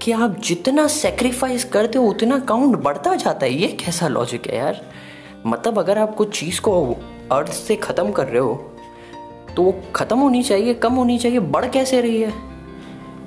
कि 0.02 0.12
आप 0.12 0.40
जितना 0.44 0.86
सेक्रीफाइस 0.86 1.64
करते 1.64 1.98
हो 1.98 2.06
उतना 2.06 2.38
काउंट 2.38 2.76
बढ़ता 2.76 3.14
जाता 3.14 3.46
है। 3.46 3.52
ये 3.52 3.68
कैसा 3.84 4.08
लॉजिक 4.08 4.46
है 4.46 4.56
यार? 4.56 4.80
मतलब 5.46 5.78
अगर 5.78 5.98
आप 5.98 6.14
कुछ 6.14 6.38
चीज़ 6.40 6.60
को 6.60 6.96
अर्थ 7.32 7.52
से 7.52 7.76
ख़त्म 7.76 8.12
कर 8.12 8.26
रहे 8.26 8.38
हो 8.38 8.54
तो 9.56 9.62
वो 9.62 9.74
ख़त्म 9.96 10.18
होनी 10.18 10.42
चाहिए 10.42 10.74
कम 10.74 10.94
होनी 10.94 11.18
चाहिए 11.18 11.38
बढ़ 11.38 11.68
कैसे 11.68 12.00
रही 12.00 12.20
है? 12.20 12.32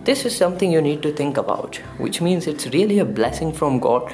This 0.06 0.26
is 0.26 0.34
something 0.34 0.74
you 0.74 0.82
need 0.82 1.02
to 1.02 1.12
think 1.12 1.40
about 1.40 1.78
which 2.02 2.22
means 2.22 2.48
it's 2.48 2.68
really 2.68 3.00
a 3.00 3.04
blessing 3.04 3.54
from 3.54 3.80
God 3.80 4.10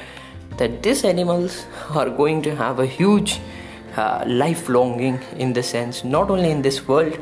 that 0.59 0.81
this 0.83 1.05
animals 1.05 1.65
are 1.91 2.09
going 2.09 2.43
to 2.43 2.49
have 2.49 2.81
a 2.81 2.85
Uh, 3.95 4.23
life 4.27 4.67
longing 4.67 5.17
in 5.37 5.53
the 5.53 5.63
sense 5.63 6.03
not 6.03 6.29
only 6.29 6.49
in 6.51 6.61
this 6.61 6.85
world 6.87 7.17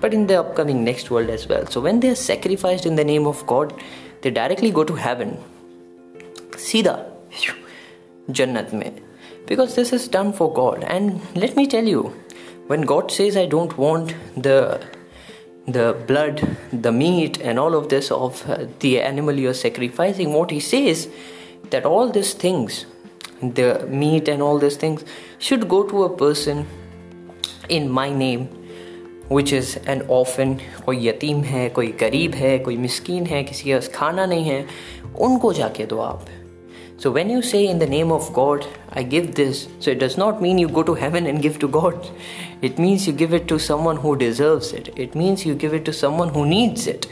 but 0.00 0.14
in 0.14 0.26
the 0.28 0.38
upcoming 0.38 0.84
next 0.84 1.10
world 1.10 1.28
as 1.28 1.48
well. 1.48 1.66
So 1.66 1.80
when 1.80 1.98
they 1.98 2.10
are 2.10 2.14
sacrificed 2.14 2.86
in 2.86 2.94
the 2.94 3.04
name 3.04 3.26
of 3.26 3.44
god 3.46 3.74
they 4.20 4.30
directly 4.30 4.70
go 4.70 4.84
to 4.84 4.94
heaven. 4.94 5.36
Sida 6.52 6.94
jannat 8.30 8.72
mein. 8.72 9.00
Because 9.46 9.74
this 9.74 9.92
is 9.92 10.06
done 10.06 10.32
for 10.32 10.52
god. 10.52 10.84
And 10.84 11.20
let 11.34 11.56
me 11.56 11.66
tell 11.66 11.84
you 11.84 12.14
when 12.68 12.82
god 12.82 13.10
says 13.10 13.36
i 13.36 13.44
don't 13.46 13.76
want 13.76 14.14
the 14.36 14.58
the 15.66 15.86
blood 16.06 16.40
the 16.72 16.92
meat 16.92 17.40
and 17.40 17.58
all 17.58 17.74
of 17.74 17.88
this 17.88 18.10
of 18.10 18.48
uh, 18.48 18.64
the 18.80 19.00
animal 19.00 19.38
you're 19.38 19.54
sacrificing 19.54 20.32
what 20.32 20.50
he 20.50 20.60
says 20.60 21.08
that 21.70 21.84
all 21.84 22.08
these 22.08 22.32
things 22.34 22.86
the 23.42 23.86
meat 23.88 24.28
and 24.28 24.42
all 24.42 24.58
these 24.58 24.76
things, 24.76 25.04
should 25.38 25.68
go 25.68 25.82
to 25.88 26.04
a 26.04 26.16
person 26.16 26.66
in 27.68 27.90
my 27.90 28.10
name, 28.10 28.48
which 29.28 29.52
is 29.52 29.76
an 29.86 30.02
orphan, 30.08 30.60
कोई 30.86 31.06
यतीम 31.06 31.42
है 31.44 31.68
कोई 31.70 31.92
गरीब 32.00 32.34
है 32.34 32.58
कोई 32.58 32.76
मिस्कीन 32.76 33.26
है 33.26 33.42
किसी 33.44 33.64
के 33.64 33.74
पास 33.74 33.88
खाना 33.94 34.26
नहीं 34.26 34.44
है 34.44 34.66
उनको 35.20 35.52
जाके 35.52 35.86
दो 35.86 35.98
आप 36.00 36.26
so 37.02 37.10
when 37.10 37.28
you 37.28 37.42
say 37.42 37.66
in 37.66 37.80
the 37.80 37.86
name 37.86 38.12
of 38.12 38.32
God, 38.32 38.64
I 38.90 39.02
give 39.02 39.34
this, 39.34 39.66
so 39.80 39.90
it 39.90 39.98
does 39.98 40.16
not 40.16 40.40
mean 40.40 40.56
you 40.56 40.68
go 40.68 40.84
to 40.84 40.94
heaven 40.94 41.26
and 41.26 41.42
give 41.42 41.58
to 41.58 41.66
God. 41.66 42.08
It 42.60 42.78
means 42.78 43.08
you 43.08 43.12
give 43.12 43.34
it 43.34 43.48
to 43.48 43.58
someone 43.58 43.96
who 43.96 44.14
deserves 44.14 44.72
it. 44.72 44.90
It 44.94 45.16
means 45.16 45.44
you 45.44 45.56
give 45.56 45.74
it 45.74 45.84
to 45.86 45.92
someone 45.92 46.28
who 46.28 46.46
needs 46.46 46.86
it. 46.86 47.08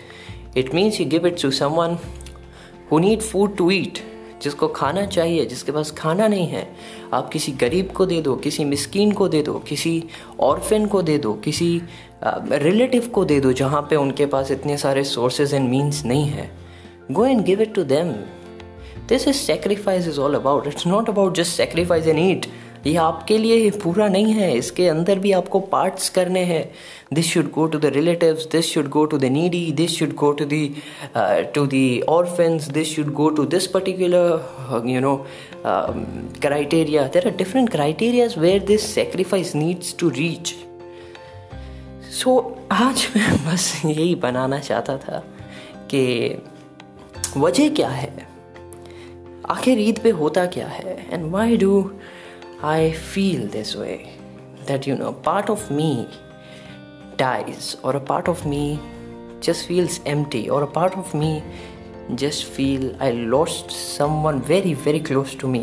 It 0.54 0.72
means 0.72 1.00
you 1.00 1.06
give 1.06 1.24
it 1.24 1.36
to 1.38 1.50
someone 1.50 1.98
who 2.88 3.00
need 3.00 3.20
food 3.20 3.58
to 3.58 3.72
eat. 3.72 4.04
जिसको 4.42 4.68
खाना 4.68 5.04
चाहिए, 5.06 5.44
जिसके 5.46 5.72
पास 5.72 5.90
खाना 5.90 6.28
नहीं 6.28 6.46
है, 6.46 6.66
आप 7.12 7.28
किसी 7.28 7.52
गरीब 7.52 7.90
को 7.90 8.06
दे 8.06 8.20
दो, 8.20 8.34
किसी 8.36 8.64
मिस्कीन 8.64 9.12
को 9.12 9.28
दे 9.28 9.42
दो, 9.42 9.58
किसी 9.58 10.02
ऑर्फिन 10.40 10.86
को 10.86 11.02
दे 11.02 11.18
दो, 11.18 11.32
किसी 11.34 11.82
रिलेटिव 12.24 13.06
को 13.06 13.24
दे 13.24 13.40
दो, 13.40 13.52
जहाँ 13.52 13.82
पे 13.90 13.96
उनके 13.96 14.26
पास 14.26 14.50
इतने 14.50 14.76
सारे 14.76 15.04
सोर्सेज 15.04 15.54
एंड 15.54 15.68
मीन्स 15.68 16.04
नहीं 16.04 16.26
है। 16.26 16.50
Go 17.12 17.24
and 17.26 17.44
give 17.44 17.62
it 17.62 17.74
to 17.74 17.84
them 17.84 18.12
this 19.08 19.28
is 19.28 19.36
sacrifice 19.36 20.08
is 20.08 20.20
all 20.20 20.34
about 20.34 20.66
it's 20.66 20.86
not 20.86 21.08
about 21.08 21.36
just 21.36 21.56
sacrifice 21.56 22.06
and 22.06 22.18
eat 22.18 22.46
ये 22.86 22.94
आपके 22.96 23.36
लिए 23.38 23.70
पूरा 23.70 24.06
नहीं 24.08 24.32
है, 24.32 24.52
इसके 24.56 24.86
अंदर 24.88 25.18
भी 25.18 25.32
आपको 25.32 25.60
पार्ट्स 25.72 26.08
करने 26.08 26.44
हैं। 26.44 26.70
This 27.14 27.26
should 27.26 27.50
go 27.52 27.66
to 27.66 27.78
the 27.78 27.86
relatives 27.94 28.46
this 28.52 28.66
should 28.66 28.88
go 28.88 29.04
to 29.04 29.18
the 29.18 29.24
needy 29.32 29.70
this 29.72 29.98
should 29.98 30.14
go 30.14 30.30
to 30.32 30.44
the 30.44 30.62
to 31.54 31.66
the 31.66 32.00
orphans 32.08 32.68
this 32.68 32.94
should 32.94 33.12
go 33.14 33.28
to 33.30 33.44
this 33.46 33.66
particular 33.66 34.82
you 34.86 35.00
know 35.00 35.14
criteria 35.66 37.06
there 37.08 37.28
are 37.28 37.36
different 37.36 37.70
criterias 37.70 38.38
where 38.38 38.62
this 38.64 38.94
sacrifice 38.94 39.54
needs 39.54 39.94
to 39.98 40.08
reach 40.08 40.54
so 42.12 42.38
आज 42.72 43.06
मैं 43.16 43.36
बस 43.46 43.72
यही 43.84 44.14
बनाना 44.22 44.58
चाहता 44.60 44.96
था 44.98 45.18
कि 45.90 46.02
वजह 47.36 47.68
क्या 47.74 47.88
है? 47.88 48.28
आखिर 49.50 49.78
ईद 49.80 49.98
पे 49.98 50.10
होता 50.12 50.44
क्या 50.46 50.66
है? 50.68 50.96
And 51.10 51.30
why 51.30 51.56
do 51.56 51.90
I 52.64 52.90
feel 52.92 53.46
this 53.48 53.76
way 53.76 53.94
that 54.68 54.88
you 54.88 54.96
know 54.96 55.10
part 55.26 55.50
of 55.50 55.72
me 55.72 56.06
dies 57.20 57.76
or 57.82 57.92
a 57.96 58.00
part 58.00 58.28
of 58.28 58.44
me 58.46 58.80
just 59.46 59.66
feels 59.66 60.00
empty 60.06 60.48
or 60.50 60.62
a 60.62 60.66
part 60.66 60.94
of 60.96 61.12
me 61.14 61.42
just 62.22 62.44
feel 62.44 62.86
i 63.00 63.10
lost 63.34 63.70
someone 63.70 64.40
very 64.42 64.72
very 64.86 65.00
close 65.00 65.34
to 65.34 65.50
me 65.54 65.60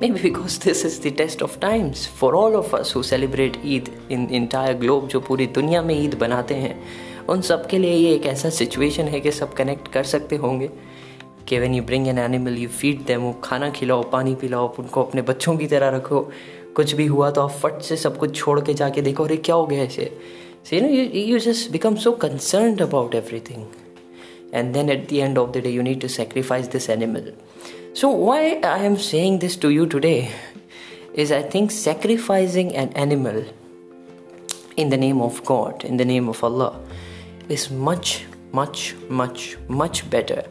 maybe 0.00 0.22
because 0.22 0.58
this 0.58 0.84
is 0.84 0.98
the 1.00 1.10
test 1.10 1.42
of 1.42 1.58
times 1.60 2.06
for 2.06 2.34
all 2.34 2.56
of 2.56 2.72
us 2.74 2.92
who 2.92 3.02
celebrate 3.02 3.58
eid 3.64 3.90
in 4.08 4.26
entire 4.40 4.74
globe 4.74 5.08
जो 5.08 5.20
पूरी 5.20 5.46
दुनिया 5.58 5.82
में 5.82 5.94
ईद 5.94 6.14
बनाते 6.18 6.54
हैं 6.54 6.74
उन 7.28 7.40
सब 7.40 7.66
के 7.66 7.78
लिए 7.78 7.94
ये 7.94 8.14
एक 8.14 8.26
ऐसा 8.26 8.50
सिचुएशन 8.50 9.08
है 9.08 9.20
कि 9.20 9.30
सब 9.32 9.54
कनेक्ट 9.54 9.92
कर 9.92 10.04
सकते 10.04 10.36
होंगे 10.36 10.70
कि 11.48 11.58
when 11.58 11.74
you 11.74 11.82
bring 11.82 12.08
an 12.08 12.18
animal 12.18 12.58
you 12.58 12.68
feed 12.68 13.04
them 13.06 13.32
खाना 13.44 13.70
खिलाओ 13.80 14.02
पानी 14.10 14.34
पिलाओ 14.40 14.74
उनको 14.78 15.02
अपने 15.02 15.22
बच्चों 15.32 15.56
की 15.56 15.66
तरह 15.74 15.96
रखो 15.96 16.20
कुछ 16.76 16.94
भी 16.94 17.06
हुआ 17.06 17.30
तो 17.30 17.42
आप 17.42 17.50
फट 17.62 17.80
से 17.88 17.96
सब 17.96 18.16
कुछ 18.18 18.34
छोड़ 18.36 18.60
के 18.60 18.74
जाके 18.74 19.02
देखो 19.02 19.24
अरे 19.24 19.36
क्या 19.36 19.54
हो 19.54 19.66
गया 19.66 19.82
ऐसे 19.82 20.10
so 20.64 20.76
you 20.76 20.80
know 20.80 20.88
you, 20.88 21.02
you 21.02 21.38
just 21.38 21.70
become 21.72 21.96
so 21.98 22.12
concerned 22.12 22.80
about 22.80 23.14
everything 23.14 23.70
and 24.52 24.74
then 24.74 24.88
at 24.88 25.08
the 25.08 25.20
end 25.20 25.36
of 25.36 25.52
the 25.52 25.60
day 25.60 25.70
you 25.70 25.82
need 25.82 26.00
to 26.00 26.08
sacrifice 26.08 26.68
this 26.68 26.88
animal 26.88 27.26
so 27.92 28.08
why 28.08 28.38
i 28.62 28.78
am 28.78 28.96
saying 28.96 29.38
this 29.40 29.56
to 29.56 29.70
you 29.70 29.84
today 29.86 30.30
is 31.14 31.30
i 31.30 31.42
think 31.42 31.70
sacrificing 31.70 32.74
an 32.74 32.88
animal 32.94 33.44
in 34.76 34.88
the 34.88 34.96
name 34.96 35.20
of 35.20 35.44
god 35.44 35.84
in 35.84 35.98
the 35.98 36.08
name 36.12 36.30
of 36.30 36.42
allah 36.42 36.72
is 37.48 37.70
much 37.70 38.24
much 38.52 38.94
much 39.10 39.58
much 39.68 40.08
better 40.08 40.42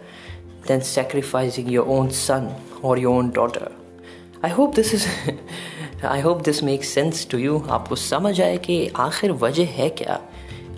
than 0.68 0.82
sacrificing 0.82 1.70
your 1.70 1.86
own 1.88 2.12
son 2.12 2.56
or 2.82 2.98
your 2.98 3.14
own 3.14 3.32
daughter. 3.32 3.72
I 4.44 4.50
hope 4.50 4.76
this 4.76 4.94
is, 4.94 5.08
I 6.04 6.20
hope 6.20 6.44
this 6.44 6.62
makes 6.64 6.90
sense 7.00 7.26
to 7.26 7.38
you. 7.46 7.70
आपको 7.70 7.96
समझ 7.96 8.42
आए 8.42 8.58
कि 8.58 8.92
आखिर 8.96 9.32
वजह 9.32 9.66
है 9.66 9.90
क्या 9.90 10.22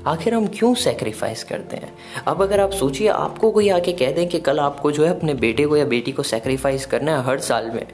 आखिर 0.08 0.34
हम 0.34 0.48
क्यों 0.48 0.76
सेक्रीफाइस 0.76 1.44
करते 1.44 1.78
हैं 1.78 1.94
अब 2.28 2.42
अगर 2.42 2.60
आप 2.60 2.72
सोचिए, 2.72 3.08
आपको 3.08 3.52
कोई 3.52 3.70
आके 3.70 3.92
कह 3.92 4.12
दें 4.12 4.30
कि 4.30 4.40
कल 4.40 4.60
आपको 4.60 4.92
जो 4.92 5.06
है 5.06 5.10
अपने 5.18 5.34
बेटे 5.34 5.66
को 5.66 5.78
या 5.78 5.86
बेटी 5.86 6.12
को 6.12 6.24
सेक्रीफाइस 6.24 6.86
करना 6.86 7.18
है 7.18 7.24
हर 7.24 7.40
साल 7.40 7.72
में, 7.72 7.88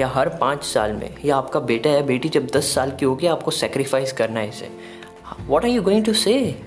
या 0.00 0.08
हर 0.08 0.28
पाँच 0.28 0.64
साल 0.64 0.92
में, 0.92 1.14
या 1.24 1.36
आपका 1.36 1.60
बेटा 1.60 1.90
या 1.90 2.00
बेटी 2.00 2.28
जब 2.28 2.46
दस 2.46 2.74
साल 2.74 2.90
की 2.90 3.04
होगी, 3.04 3.26
आपको 3.26 3.50
सेक्रीफाइस 3.50 4.12
करना 4.12 4.40
है 4.40 4.48
इसे 4.48 4.70
what 5.46 5.64
are 5.64 5.70
you 5.70 5.82
going 5.82 6.04
to 6.04 6.12
say 6.12 6.62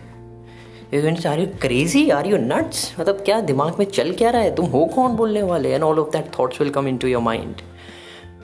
are 0.94 1.40
you 1.40 1.46
crazy 1.62 2.10
are 2.10 2.28
you 2.28 2.38
nuts 2.38 2.94
मतलब 3.00 3.22
क्या 3.26 3.40
दिमाग 3.42 3.80
में 3.80 3.86
चल 3.86 4.12
क्या 4.14 4.30
रहा 4.30 4.42
है? 4.42 4.56
तुम 4.56 4.66
हो 4.66 4.86
कौन 4.86 5.16
बोलने 5.16 5.42
वाले? 5.44 5.72
And 5.74 5.84
all 5.84 6.00
of 6.00 6.10
that 6.10 6.26
thoughts 6.40 6.62
will 6.62 6.70
come 6.70 6.88
into 6.98 7.08
your 7.08 7.22
mind 7.22 7.62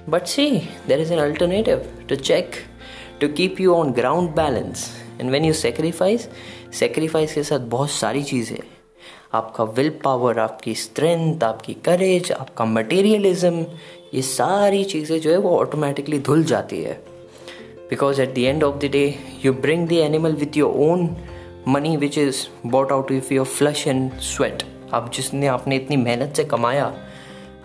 but 0.10 0.26
see 0.28 0.50
there 0.88 1.00
is 1.00 1.14
an 1.14 1.20
alternative 1.20 1.86
to 2.10 2.16
check 2.16 2.52
to 3.22 3.28
keep 3.28 3.62
you 3.62 3.74
on 3.74 3.92
ground 3.92 4.30
balance 4.36 4.90
and 5.22 5.32
when 5.32 5.46
you 5.46 5.54
sacrifice 5.54 6.28
sacrifice 6.80 7.34
के 7.34 7.44
साथ 7.44 7.60
बहुत 7.60 7.92
सारी 7.92 8.24
चीज़ें. 8.24 8.58
आपका 9.34 9.64
विल 9.64 9.90
पावर 10.04 10.40
आपकी 10.40 10.76
strength 10.76 11.44
आपकी 11.44 11.74
courage 11.86 12.32
आपका 12.32 12.66
materialism 12.66 13.66
ये 14.14 14.22
सारी 14.22 14.84
चीज़ें 14.84 15.20
जो 15.22 15.32
है 15.32 15.38
वो 15.38 15.58
ऑटोमेटिकली 15.60 16.20
धुल 16.20 16.44
जाती 16.44 16.82
है. 16.84 16.94
Because 17.90 18.22
at 18.22 18.34
the 18.36 18.38
end 18.38 18.64
of 18.64 18.78
the 18.78 18.90
day 18.92 19.04
you 19.46 19.54
bring 19.54 19.88
the 19.88 19.92
animal 19.92 20.34
with 20.34 20.58
your 20.58 20.74
own 20.90 21.08
money 21.68 21.96
which 21.98 22.18
is 22.18 22.46
bought 22.66 22.92
out 22.92 23.12
with 23.12 23.32
your 23.32 23.46
flesh 23.46 23.88
and 23.88 24.12
sweat 24.20 24.64
आप 24.94 25.12
जिसने 25.14 25.48
आपने 25.48 25.76
इतनी 25.76 25.98
मेहनत 25.98 26.34
से 26.36 26.44
कमाया, 26.44 26.94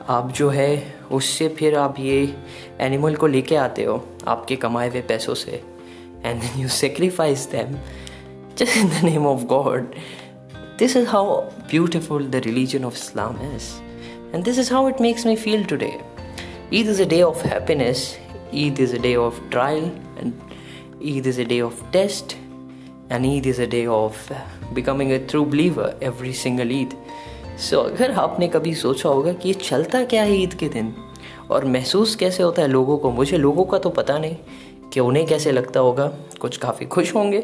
आप 0.08 0.32
जो 0.32 0.48
है, 0.50 0.94
उससे 1.12 1.48
फिर 1.48 1.76
आप 1.76 2.00
ये 2.00 2.34
एनिमल 2.80 3.14
को 3.14 3.26
लेके 3.26 3.56
आते 3.56 3.84
हो, 3.84 4.02
आपके 4.28 4.56
कमाए 4.56 4.88
हुए 4.90 5.00
पैसों 5.00 5.34
से। 5.34 5.62
And 6.24 6.42
you 6.56 6.68
sacrifice 6.68 7.48
them 7.50 7.74
just 8.58 8.76
in 8.76 8.88
the 8.88 9.04
name 9.04 9.26
of 9.26 9.44
God 9.44 9.94
this 10.78 10.96
is 10.96 11.06
how 11.08 11.40
beautiful 11.70 12.26
the 12.26 12.42
religion 12.44 12.84
of 12.84 12.94
Islam 12.94 13.38
is 13.54 13.72
and 14.34 14.44
this 14.44 14.58
is 14.58 14.72
how 14.72 14.88
it 14.88 15.00
makes 15.00 15.26
me 15.26 15.36
feel 15.36 15.64
today 15.64 15.92
Eid 16.74 16.88
is 16.88 17.02
a 17.02 17.08
day 17.08 17.22
of 17.22 17.46
happiness 17.46 18.06
Eid 18.54 18.80
is 18.80 18.96
a 18.96 19.00
day 19.02 19.14
of 19.16 19.40
trial 19.50 19.84
and 20.18 20.32
Eid 21.02 21.26
is 21.26 21.40
a 21.40 21.44
day 21.44 21.60
of 21.60 21.82
test 21.92 22.36
and 23.12 23.26
Eid 23.26 23.46
is 23.46 23.62
a 23.62 23.66
day 23.66 23.86
of 23.86 24.32
becoming 24.72 25.12
a 25.12 25.26
true 25.30 25.44
believer 25.44 26.00
every 26.02 26.32
single 26.32 26.72
Eid 26.72 26.94
so 27.58 27.80
अगर 27.80 28.10
आपने 28.10 28.48
कभी 28.48 28.74
सोचा 28.74 29.08
होगा 29.08 29.32
कि 29.32 29.48
ये 29.48 29.54
चलता 29.54 30.04
क्या 30.04 30.22
है 30.22 30.36
ईद 30.36 30.54
के 30.54 30.68
दिन? 30.68 30.94
और 31.50 31.64
महसूस 31.64 32.16
कैसे 32.16 32.42
होता 32.42 32.62
है 32.62 32.68
लोगों 32.68 32.98
को? 32.98 33.10
मुझे 33.10 33.38
लोगों 33.38 33.64
का 33.64 33.78
तो 33.78 33.90
पता 33.90 34.18
नहीं 34.18 34.36
कि 34.92 35.00
उन्हें 35.00 35.26
कैसे 35.26 35.52
लगता 35.52 35.80
होगा। 35.80 36.06
कुछ 36.40 36.56
काफ़ी 36.56 36.86
खुश 36.86 37.14
होंगे, 37.14 37.40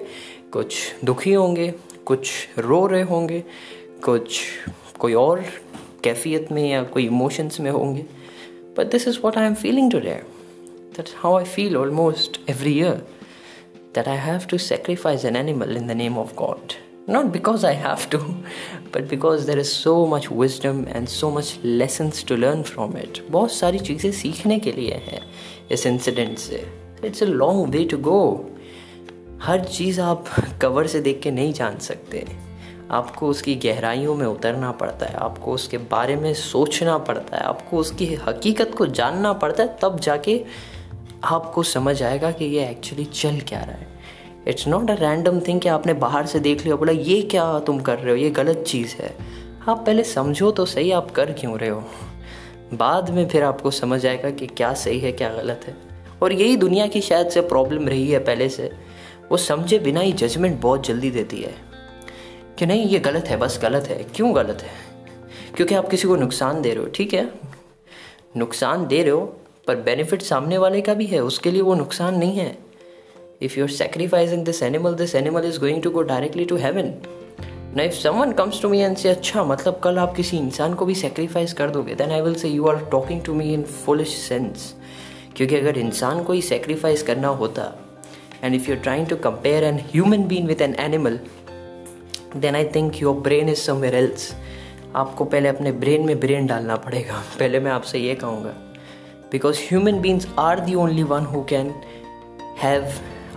कुछ 0.52 0.76
दुखी 1.04 1.32
होंगे, 1.32 1.74
कुछ 2.06 2.30
रो 2.58 2.86
रहे 2.86 3.02
होंगे, 3.02 3.44
कुछ 4.04 4.40
कोई 4.98 5.14
और 5.14 5.44
कैफियत 6.04 6.52
में 6.52 6.70
या 6.70 6.82
कोई 6.82 7.06
इमोशंस 7.06 7.60
में 7.60 7.70
होंगे। 7.70 8.06
But 8.78 8.86
this 8.86 9.08
is 9.08 9.18
what 9.24 9.36
I 9.36 9.46
am 9.46 9.54
feeling 9.54 9.92
today 9.92 10.20
That's 10.92 11.12
how 11.16 11.38
I 11.38 11.44
feel 11.44 11.76
almost 11.76 12.50
every 12.50 12.82
year. 12.82 12.94
That 13.94 14.06
I 14.06 14.16
have 14.16 14.46
to 14.48 14.58
sacrifice 14.58 15.24
an 15.24 15.36
animal 15.36 15.76
in 15.76 15.86
the 15.86 15.94
name 15.94 16.16
of 16.16 16.34
God. 16.36 16.74
Not 17.08 17.32
because 17.32 17.64
I 17.64 17.72
have 17.72 18.08
to, 18.10 18.18
but 18.92 19.08
because 19.08 19.46
there 19.46 19.58
is 19.58 19.72
so 19.72 20.06
much 20.06 20.30
wisdom 20.30 20.86
and 20.88 21.08
so 21.08 21.30
much 21.30 21.58
lessons 21.64 22.22
to 22.24 22.36
learn 22.36 22.62
from 22.62 22.94
it. 22.96 23.20
बहुत 23.30 23.52
सारी 23.52 23.78
चीज़ें 23.78 24.10
सीखने 24.12 24.58
के 24.66 24.72
लिए 24.72 25.00
हैं 25.06 25.20
इस 25.72 25.86
incident 25.86 26.38
से 26.38 26.64
it's 27.04 27.22
a 27.22 27.26
long 27.26 27.74
way 27.74 27.84
to 27.90 27.98
go 27.98 28.20
हर 29.42 29.64
चीज़ 29.64 30.00
आप 30.00 30.24
कवर 30.62 30.86
से 30.86 31.00
देख 31.00 31.20
के 31.22 31.30
नहीं 31.30 31.52
जान 31.52 31.78
सकते 31.88 32.26
आपको 32.90 33.28
उसकी 33.28 33.54
गहराइयों 33.64 34.14
में 34.14 34.26
उतरना 34.26 34.70
पड़ता 34.80 35.06
है 35.06 35.16
आपको 35.24 35.52
उसके 35.52 35.78
बारे 35.90 36.16
में 36.16 36.32
सोचना 36.34 36.96
पड़ता 37.08 37.36
है 37.36 37.42
आपको 37.42 37.78
उसकी 37.78 38.14
हकीकत 38.28 38.74
को 38.78 38.86
जानना 39.00 39.32
पड़ता 39.42 39.62
है 39.62 39.76
तब 39.82 39.98
जाके 40.00 40.42
आपको 41.24 41.62
समझ 41.62 42.02
आएगा 42.02 42.30
कि 42.30 42.44
ये 42.44 42.68
एक्चुअली 42.68 43.04
चल 43.04 43.40
क्या 43.40 43.60
रहा 43.60 43.72
है। 43.72 43.86
It's 44.48 44.68
not 44.68 44.90
a 44.90 44.94
random 44.94 45.40
thing 45.40 45.60
कि 45.60 45.68
आपने 45.68 45.92
बाहर 45.92 46.26
से 46.26 46.40
देख 46.40 46.64
लिया, 46.64 46.76
बोला, 46.76 46.92
ये 46.92 47.22
क्या 47.22 47.58
तुम 47.58 47.80
कर 47.80 47.98
रहे 47.98 48.10
हो? 48.10 48.16
ये 48.16 48.30
गलत 48.30 48.64
चीज़ 48.66 48.96
है। 48.96 49.16
आप 49.68 49.86
पहले 49.86 50.04
समझो 50.04 50.50
तो 50.50 50.66
सही, 50.66 50.90
आप 50.90 51.10
कर 51.10 51.32
क्यों 51.32 51.58
रहे 51.58 51.70
हो? 51.70 51.84
बाद 52.74 53.10
में 53.10 53.28
फिर 53.28 53.42
आपको 53.42 53.70
समझ 53.70 54.06
आएगा 54.06 54.30
कि 54.30 54.46
क्या 54.46 54.74
सही 54.74 54.98
है, 54.98 55.12
क्या 55.12 55.28
गलत 55.28 55.60
है। 55.66 55.74
और 56.22 56.32
यही 56.32 56.56
दुनिया 56.56 56.86
की 56.86 57.00
शायद 57.00 57.28
से 57.28 57.40
प्रॉब्लम 57.40 57.88
रही 57.88 58.10
है 58.10 58.18
पहले 58.18 58.48
से। 58.48 58.72
वो 59.30 59.36
समझे 59.36 59.78
बिना 59.78 60.00
ही 60.00 60.12
जजमेंट 60.12 60.60
बहुत 60.60 60.86
जल्दी 60.86 61.10
देती 61.10 61.42
है। 61.42 61.54
कि 62.58 62.66
नहीं, 62.66 62.84
ये 62.84 62.98
गलत 62.98 63.24
है, 63.24 63.36
बस 63.36 63.58
गलत 63.62 63.88
है। 63.88 64.06
क्यों 64.14 64.34
गलत 64.34 64.58
है? 64.62 64.72
क्योंकि 65.56 65.74
आप 65.74 65.88
किसी 65.88 66.08
को 66.08 66.16
नुकसान 66.16 66.62
दे 66.62 66.74
रहे 66.74 66.84
हो, 66.84 66.90
ठीक 66.90 67.14
है? 67.14 67.30
नुकसान 68.36 68.86
दे 68.86 69.02
रहे 69.02 69.10
हो 69.10 69.39
पर 69.70 69.76
बेनिफिट 69.76 70.22
सामने 70.22 70.58
वाले 70.58 70.80
का 70.80 70.94
भी 70.94 71.06
है, 71.06 71.20
उसके 71.20 71.50
लिए 71.50 71.62
वो 71.62 71.74
नुकसान 71.74 72.18
नहीं 72.18 72.36
है। 72.36 72.58
If 73.42 73.58
you 73.58 73.64
are 73.64 73.70
sacrificing 73.70 74.44
this 74.44 74.62
animal 74.62 74.94
this 74.94 75.14
animal 75.14 75.44
is 75.44 75.58
going 75.58 75.82
to 75.82 75.90
go 75.90 76.02
directly 76.02 76.44
to 76.44 76.56
heaven 76.56 76.94
ना 77.76 77.82
if 77.82 77.94
someone 77.94 78.32
comes 78.32 78.62
to 78.62 78.68
me 78.68 78.80
and 78.80 78.96
say 78.96 79.08
अच्छा 79.08 79.44
मतलब 79.44 79.80
कल 79.84 79.98
आप 79.98 80.14
किसी 80.14 80.36
इंसान 80.36 80.74
को 80.74 80.86
भी 80.86 80.94
सेक्रीफाइस 80.94 81.52
कर 81.52 81.70
दोगे 81.70 81.94
then 81.94 82.10
I 82.10 82.20
will 82.20 82.34
say 82.34 82.48
you 82.48 82.66
are 82.66 82.76
talking 82.90 83.22
to 83.22 83.34
me 83.34 83.52
in 83.54 83.62
foolish 83.62 84.16
sense 84.16 84.74
क्योंकि 85.36 85.56
अगर 85.56 85.78
इंसान 85.78 86.22
को 86.24 86.32
ही 86.32 86.42
सेक्रीफाइस 86.42 87.02
करना 87.02 87.28
होता 87.28 87.72
and 88.44 88.54
if 88.54 88.70
you 88.70 88.76
are 88.76 88.82
trying 88.82 89.06
to 89.06 89.16
compare 89.16 89.64
an 89.64 89.78
human 89.78 90.22
being 90.22 90.46
with 90.46 90.62
an 90.62 90.74
animal 90.74 91.20
then 92.36 92.56
I 92.56 92.64
think 92.64 93.02
your 93.02 93.14
brain 93.14 93.48
is 93.48 93.58
somewhere 93.58 93.94
else 93.94 94.34
आपको 94.96 95.24
पहले 95.24 95.48
अपने 95.48 95.72
ब्रेन 95.72 96.06
में 96.06 96.20
ब्रेन 96.20 96.46
डालना 96.46 96.76
पड़ेगा। 96.76 97.22
पहले 97.38 97.60
मैं 97.60 97.70
आपसे 97.70 97.98
ये 97.98 98.14
कहूँगा। 98.14 98.69
Because 99.32 99.58
human 99.60 100.00
beings 100.00 100.26
are 100.38 100.60
the 100.60 100.74
only 100.74 101.02
one 101.02 101.24
who 101.24 101.42
can 101.42 101.74
have 102.58 102.88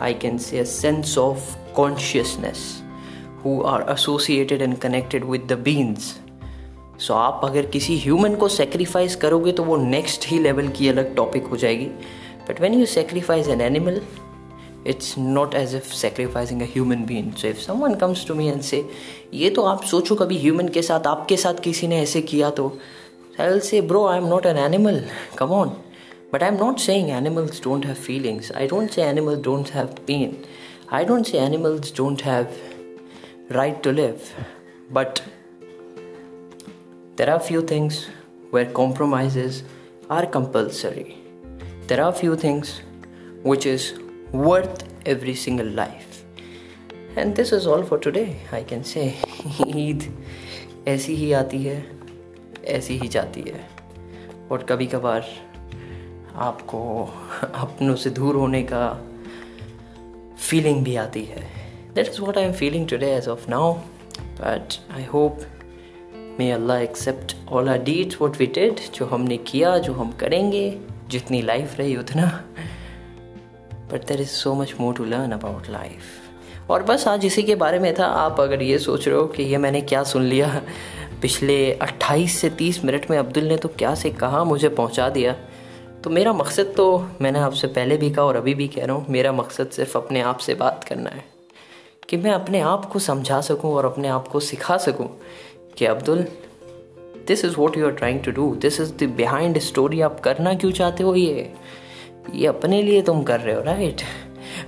I 0.02 0.14
can 0.14 0.38
say 0.38 0.60
a 0.60 0.64
sense 0.64 1.18
of 1.18 1.56
consciousness 1.76 2.84
who 3.46 3.62
are 3.62 3.86
associated 3.92 4.62
and 4.62 4.78
connected 4.78 5.24
with 5.24 5.48
the 5.48 5.60
beings 5.60 6.14
so 7.00 7.14
so, 7.14 7.20
आप 7.20 7.42
अगर 7.44 7.66
किसी 7.66 7.98
ह्यूमन 8.00 8.36
को 8.36 8.48
सेक्रीफाइस 8.48 9.16
करोगे 9.16 9.52
तो 9.52 9.64
वो 9.64 9.78
नेक्स्ट 9.78 10.28
ही 10.28 10.40
लेवल 10.40 10.68
की 10.68 10.88
अलग 10.90 11.16
टॉपिक 11.16 11.46
हो 11.46 11.58
जाएगी. 11.58 11.86
But 12.50 12.62
when 12.62 12.74
you 12.74 12.86
sacrifice 12.86 13.48
an 13.48 13.62
animal 13.62 14.02
it's 14.88 15.16
not 15.18 15.56
as 15.56 15.76
if 15.76 15.94
sacrificing 15.94 16.62
a 16.62 16.66
human 16.66 17.06
being 17.06 17.32
so 17.32 17.48
if 17.48 17.58
someone 17.58 17.96
comes 17.96 18.28
to 18.28 18.36
me 18.36 18.48
and 18.48 18.62
say 18.62 18.84
ये 19.34 19.50
तो 19.50 19.62
आप 19.62 19.84
सोचो 19.84 20.16
कभी 20.16 20.38
ह्यूमन 20.38 20.68
के 20.68 20.82
साथ 20.82 21.08
आपके 21.08 21.38
साथ 21.38 21.54
किसी 21.64 21.88
ने 21.88 22.02
ऐसे 22.02 22.22
किया 22.22 22.50
तो? 22.50 22.78
I 23.41 23.49
will 23.49 23.61
say 23.61 23.81
bro 23.91 24.07
I 24.07 24.19
am 24.19 24.27
not 24.29 24.47
an 24.47 24.59
animal 24.59 25.03
come 25.39 25.51
on 25.53 25.69
but 26.33 26.43
I 26.43 26.49
am 26.49 26.57
not 26.65 26.79
saying 26.81 27.11
animals 27.11 27.63
don't 27.65 27.87
have 27.87 27.95
feelings 28.07 28.53
I 28.53 28.67
don't 28.69 28.91
say 28.91 29.03
animals 29.03 29.43
don't 29.45 29.71
have 29.75 29.95
pain 30.07 30.37
I 30.93 31.05
don't 31.05 31.27
say 31.27 31.39
animals 31.39 31.97
don't 31.97 32.23
have 32.23 32.47
right 33.53 33.83
to 33.83 33.91
live 33.91 34.21
but 34.93 35.21
there 37.19 37.31
are 37.31 37.41
few 37.45 37.61
things 37.69 37.97
where 38.53 38.67
compromises 38.75 39.57
are 40.17 40.27
compulsory 40.35 41.07
there 41.89 42.03
are 42.05 42.13
few 42.13 42.37
things 42.37 42.75
which 43.45 43.67
is 43.67 43.95
worth 44.33 44.85
every 45.07 45.35
single 45.35 45.67
life. 45.67 46.25
And 47.17 47.35
this 47.35 47.53
is 47.53 47.67
all 47.67 47.83
for 47.83 47.99
today, 47.99 48.41
I 48.53 48.63
can 48.63 48.85
say. 48.85 49.13
Eid 49.77 50.03
ऐसी 50.89 51.15
ही 51.15 51.33
आती 51.33 51.63
है 51.65 51.79
ऐसी 52.68 52.98
ही 52.98 53.08
जाती 53.08 53.42
है। 53.42 53.68
और 54.52 54.64
कभी 54.64 54.86
कभार 54.88 55.26
आपको 56.36 56.80
अपनों 57.56 57.96
से 57.96 58.10
दूर 58.10 58.36
होने 58.36 58.62
का 58.64 58.88
फीलिंग 60.40 60.84
भी 60.84 60.96
आती 60.96 61.24
है। 61.26 61.42
That 61.96 62.08
is 62.08 62.22
what 62.22 62.38
I 62.38 62.44
am 62.44 62.54
feeling 62.54 62.88
today 62.88 63.12
as 63.12 63.28
of 63.28 63.50
now 63.50 63.74
but 64.40 64.80
I 64.96 65.04
hope 65.04 65.40
may 66.40 66.50
Allah 66.52 66.80
accept 66.80 67.36
all 67.50 67.70
our 67.70 67.84
deeds 67.84 68.22
what 68.22 68.38
we 68.38 68.46
did 68.46 68.80
जो 68.96 69.06
हमने 69.06 69.38
किया, 69.38 69.78
जो 69.78 69.94
हम 69.94 70.12
करेंगे, 70.12 70.78
जितनी 71.10 71.42
लाइफ 71.42 71.76
रही 71.78 71.96
उतना। 71.98 72.26
But 73.92 74.08
there 74.08 74.22
is 74.22 74.30
so 74.30 74.54
much 74.56 74.74
more 74.80 74.94
to 74.94 75.06
learn 75.06 75.32
about 75.32 75.70
life 75.70 76.70
और 76.72 76.84
बस 76.84 77.08
आज 77.08 77.26
इसी 77.26 77.44
के 77.44 77.56
बारे 77.56 77.80
में 77.80 77.94
था। 77.94 78.06
आप 78.06 78.40
अगर 78.42 78.62
ये 78.62 78.78
सोच 78.80 79.08
रहे 79.08 79.18
हो 79.18 79.26
कि 79.28 79.44
ये 79.44 79.58
मैंने 79.58 79.82
क्या 79.84 80.04
सुन 80.04 80.24
लिया 80.24 80.62
पिछले 81.24 81.80
28 81.82 82.28
से 82.28 82.50
30 82.50 82.84
मिनट 82.84 83.12
में 83.12 83.18
अब्दुल 83.18 83.44
ने 83.44 83.58
तो 83.58 83.70
क्या 83.70 83.96
से 83.96 84.10
कहा 84.10 84.44
मुझे 84.44 84.70
पहुँचा 84.70 85.10
दिया। 85.10 85.36
तो 86.04 86.10
मेरा 86.10 86.34
मकसद 86.34 86.74
तो 86.78 87.08
मैंने 87.22 87.40
आपसे 87.40 87.68
पहले 87.68 87.98
भी 87.98 88.10
कहा 88.10 88.26
और 88.26 88.36
अभी 88.36 88.54
भी 88.54 88.68
कह 88.68 88.86
रहा 88.86 88.96
हूँ, 88.96 89.06
मेरा 89.10 89.32
मकसद 89.32 89.68
सिर्फ़ 89.68 89.98
अपने 89.98 90.22
आप 90.22 90.38
से 90.38 90.56
बात 90.56 90.84
करना 90.84 91.10
है 91.10 91.24
कि 92.10 92.18
मैं 92.18 92.32
अपने 92.32 92.60
आप 92.60 92.86
को 92.86 93.00
समझा 93.00 93.42
सकूँ 93.42 93.74
और 93.74 93.86
अपने 93.86 94.08
आप 94.08 94.28
को 94.28 94.40
सिखा 94.40 94.78
सकूँ 94.78 95.20
कि 95.78 95.86
Abdul 95.86 96.26
this 97.28 97.46
is 97.46 97.56
what 97.56 97.78
you 97.78 97.86
are 97.86 97.92
trying 97.92 98.24
to 98.24 98.32
do 98.32 98.56
this 98.56 98.82
is 98.82 98.94
the 98.94 99.04
behind 99.04 99.60
story 99.60 100.02
आप 100.02 100.20
करना 100.20 100.54
क्यों 100.54 100.72
चाहते 100.72 101.04
हो 101.04 101.16
ये? 101.16 101.54
ये 102.34 102.48
अपने 102.48 102.82
लिए 102.82 103.02
तुम 103.02 103.24
कर 103.24 103.40
रहे 103.40 103.56
हो 103.56 103.62
राइट 103.62 104.02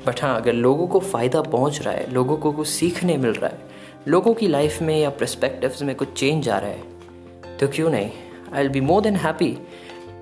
बट 0.08 0.22
हाँ 0.22 0.36
अगर 0.36 0.54
लोगों 0.54 0.88
को 0.88 1.00
फ़ायदा 1.00 1.42
पहुँच 1.42 1.82
रहा 1.82 1.94
है, 1.94 2.12
लोगों 2.12 2.38
को 2.38 2.52
कुछ 2.52 2.68
सीखने 2.68 3.18
मिल 3.18 3.32
रहा 3.32 3.50
है 3.50 3.75
लोगों 4.08 4.34
की 4.34 4.48
लाइफ 4.48 4.82
में 4.82 4.98
या 4.98 5.10
प्रस्पेक्टिव 5.22 5.86
में 5.86 5.96
कुछ 5.96 6.14
चेंज 6.14 6.50
आ 6.50 6.58
रहा 6.58 6.70
है 6.70 7.58
तो 7.60 7.68
क्यों 7.68 7.90
नहीं 7.90 8.12
I 8.54 8.62
will 8.62 8.70
be 8.72 8.82
more 8.82 9.02
than 9.02 9.16
happy 9.26 9.58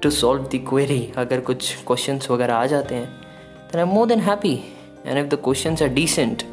to 0.04 0.10
solve 0.12 0.44
the 0.54 0.66
query 0.70 1.02
अगर 1.18 1.40
कुछ 1.50 1.76
क्वेश्चन 1.88 2.20
वगैरह 2.30 2.54
आ 2.54 2.66
जाते 2.66 2.96
हैं 2.96 3.22
then 3.72 3.82
I'm 3.82 3.94
more 3.94 4.08
than 4.08 4.20
happy. 4.20 4.66
And 5.06 5.20
if 5.20 5.30
the 5.30 5.38
questions 5.38 5.82
are 5.82 5.90
decent, 5.90 6.44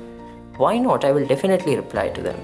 why 0.57 0.79
not? 0.79 1.05
I 1.05 1.13
will 1.13 1.27
definitely 1.27 1.77
reply 1.77 2.09
to 2.09 2.23
them. 2.23 2.39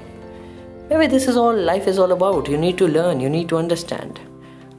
Maybe 0.90 1.06
this 1.06 1.26
is 1.26 1.36
all 1.36 1.56
life 1.56 1.86
is 1.86 1.98
all 1.98 2.12
about. 2.12 2.48
You 2.48 2.58
need 2.58 2.78
to 2.78 2.88
learn, 2.88 3.20
you 3.20 3.30
need 3.30 3.48
to 3.48 3.58
understand. 3.58 4.18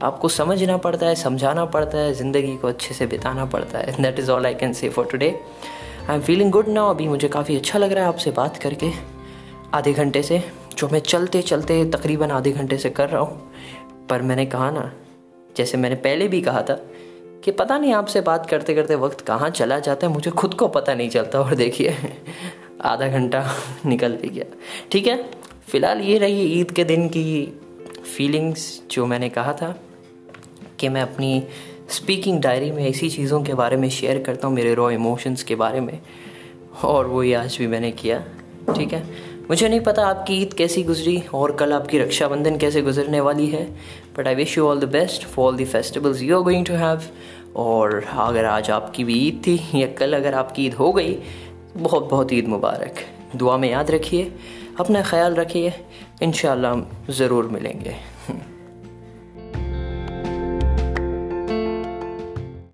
आपको 0.02 0.28
समझना 0.28 0.76
पड़ता 0.76 1.06
है 1.06 1.14
समझाना 1.14 1.64
पड़ता 1.74 1.98
है 1.98 2.12
ज़िंदगी 2.14 2.56
को 2.56 2.68
अच्छे 2.68 2.94
से 2.94 3.06
बिताना 3.06 3.44
पड़ता 3.54 3.78
है 3.78 4.02
that 4.02 4.18
is 4.18 4.30
all 4.30 4.46
I 4.46 4.54
can 4.54 4.72
say 4.80 4.88
for 4.88 5.06
today 5.12 5.34
I 6.08 6.14
am 6.16 6.20
feeling 6.22 6.50
good 6.52 6.68
now 6.68 6.90
अभी 6.94 7.08
मुझे 7.08 7.28
काफ़ी 7.28 7.56
अच्छा 7.56 7.78
लग 7.78 7.92
रहा 7.92 8.04
है 8.04 8.08
आपसे 8.08 8.30
बात 8.36 8.56
करके 8.62 8.90
आधे 9.74 9.92
घंटे 9.92 10.22
से, 10.22 10.42
जो 10.78 10.88
मैं 10.88 11.00
चलते 11.00 11.42
चलते 11.42 11.84
तकरीबन 11.84 12.30
आधे 12.30 12.50
घंटे 12.52 12.78
से 12.78 12.90
कर 12.90 13.08
रहा 13.08 13.20
हूँ। 13.20 13.52
पर 14.10 14.22
मैंने 14.22 14.46
कहा 14.46 14.70
ना, 14.70 14.92
जैसे 15.56 15.78
मैंने 15.78 15.96
पहले 15.96 16.28
भी 16.28 16.40
कहा 16.40 16.62
था 16.62 16.74
कि 17.44 17.50
पता 17.50 17.78
नहीं 17.78 17.92
आपसे 17.92 18.20
बात 18.20 18.46
करते 18.50 18.74
करते 18.74 18.94
वक्त 18.94 19.20
कहाँ 19.20 19.50
चला 19.50 19.78
जाता 19.78 20.06
है, 20.06 20.12
मुझे 20.12 20.30
खुद 20.30 20.54
को 20.54 20.68
पता 20.68 20.94
नहीं 20.94 21.10
चलता 21.10 21.40
और 21.40 21.54
देखिए, 21.54 21.96
आधा 22.80 23.08
घंटा 23.08 23.44
निकल 23.86 24.16
भी 24.16 24.28
गया। 24.28 24.44
ठीक 24.92 25.06
है, 25.06 25.30
फ़िलहाल 25.68 26.00
ये 26.00 26.18
रही 26.18 26.60
ईद 26.60 26.70
के 26.70 26.84
दिन 26.84 27.08
की 27.08 27.46
फीलिंग्स 28.16 28.82
जो 28.90 29.06
मैंने 29.06 29.28
कहा 29.28 29.52
था 29.52 29.74
कि 30.78 30.88
मैं 30.88 31.02
अपनी 31.02 31.42
स्पीकिंग 31.88 32.40
डायरी 32.40 32.70
में 32.70 32.84
ऐसी 32.88 33.10
चीज़ों 33.10 33.42
के 33.42 33.54
बारे 33.54 33.76
में 33.76 33.88
शेयर 33.90 34.22
करता 34.22 34.48
हूँ, 34.48 34.54
मेरे 34.56 34.74
रॉ 34.74 34.90
इमोशंस 34.90 35.42
के 35.42 35.54
बारे 35.54 35.80
में, 35.80 35.98
और 36.84 37.06
वो 37.06 37.22
ये 37.22 37.34
आज 37.34 37.56
भी 37.58 37.66
मैंने 37.66 37.90
किया। 37.92 38.24
ठीक 38.76 38.92
है 38.92 39.27
मुझे 39.50 39.68
नहीं 39.68 39.80
पता 39.80 40.06
आपकी 40.06 40.34
ईद 40.42 40.52
कैसी 40.54 40.82
गुजरी 40.82 41.22
और 41.34 41.52
कल 41.56 41.72
आपकी 41.72 41.98
रक्षाबंधन 41.98 42.56
कैसे 42.58 42.80
गुजरने 42.82 43.20
वाली 43.20 43.46
है 43.46 43.62
but 44.18 44.26
I 44.26 44.34
wish 44.34 44.56
you 44.58 44.66
all 44.66 44.80
the 44.80 44.88
best 44.92 45.24
for 45.26 45.46
all 45.46 45.56
the 45.56 45.66
festivals 45.66 46.22
you 46.22 46.36
are 46.36 46.42
going 46.42 46.66
to 46.66 46.74
have 46.74 47.02
और 47.56 47.94
अगर 48.16 48.44
आज 48.44 48.70
आपकी 48.70 49.04
भी 49.04 49.14
ईद 49.28 49.42
थी 49.46 49.58
या 49.74 49.86
कल 49.98 50.16
अगर 50.16 50.34
आपकी 50.34 50.66
ईद 50.66 50.74
हो 50.74 50.92
गई, 50.92 51.16
बहुत 51.76 52.08
बहुत 52.10 52.32
ईद 52.32 52.48
मुबारक। 52.48 52.94
दुआ 53.36 53.56
में 53.56 53.70
याद 53.70 53.90
रखिए, 53.90 54.32
अपना 54.80 55.02
ख्याल 55.02 55.34
रखिए। 55.34 55.72
इन 56.22 56.32
ज़रूर 57.10 57.48
मिलेंगे। 57.52 57.94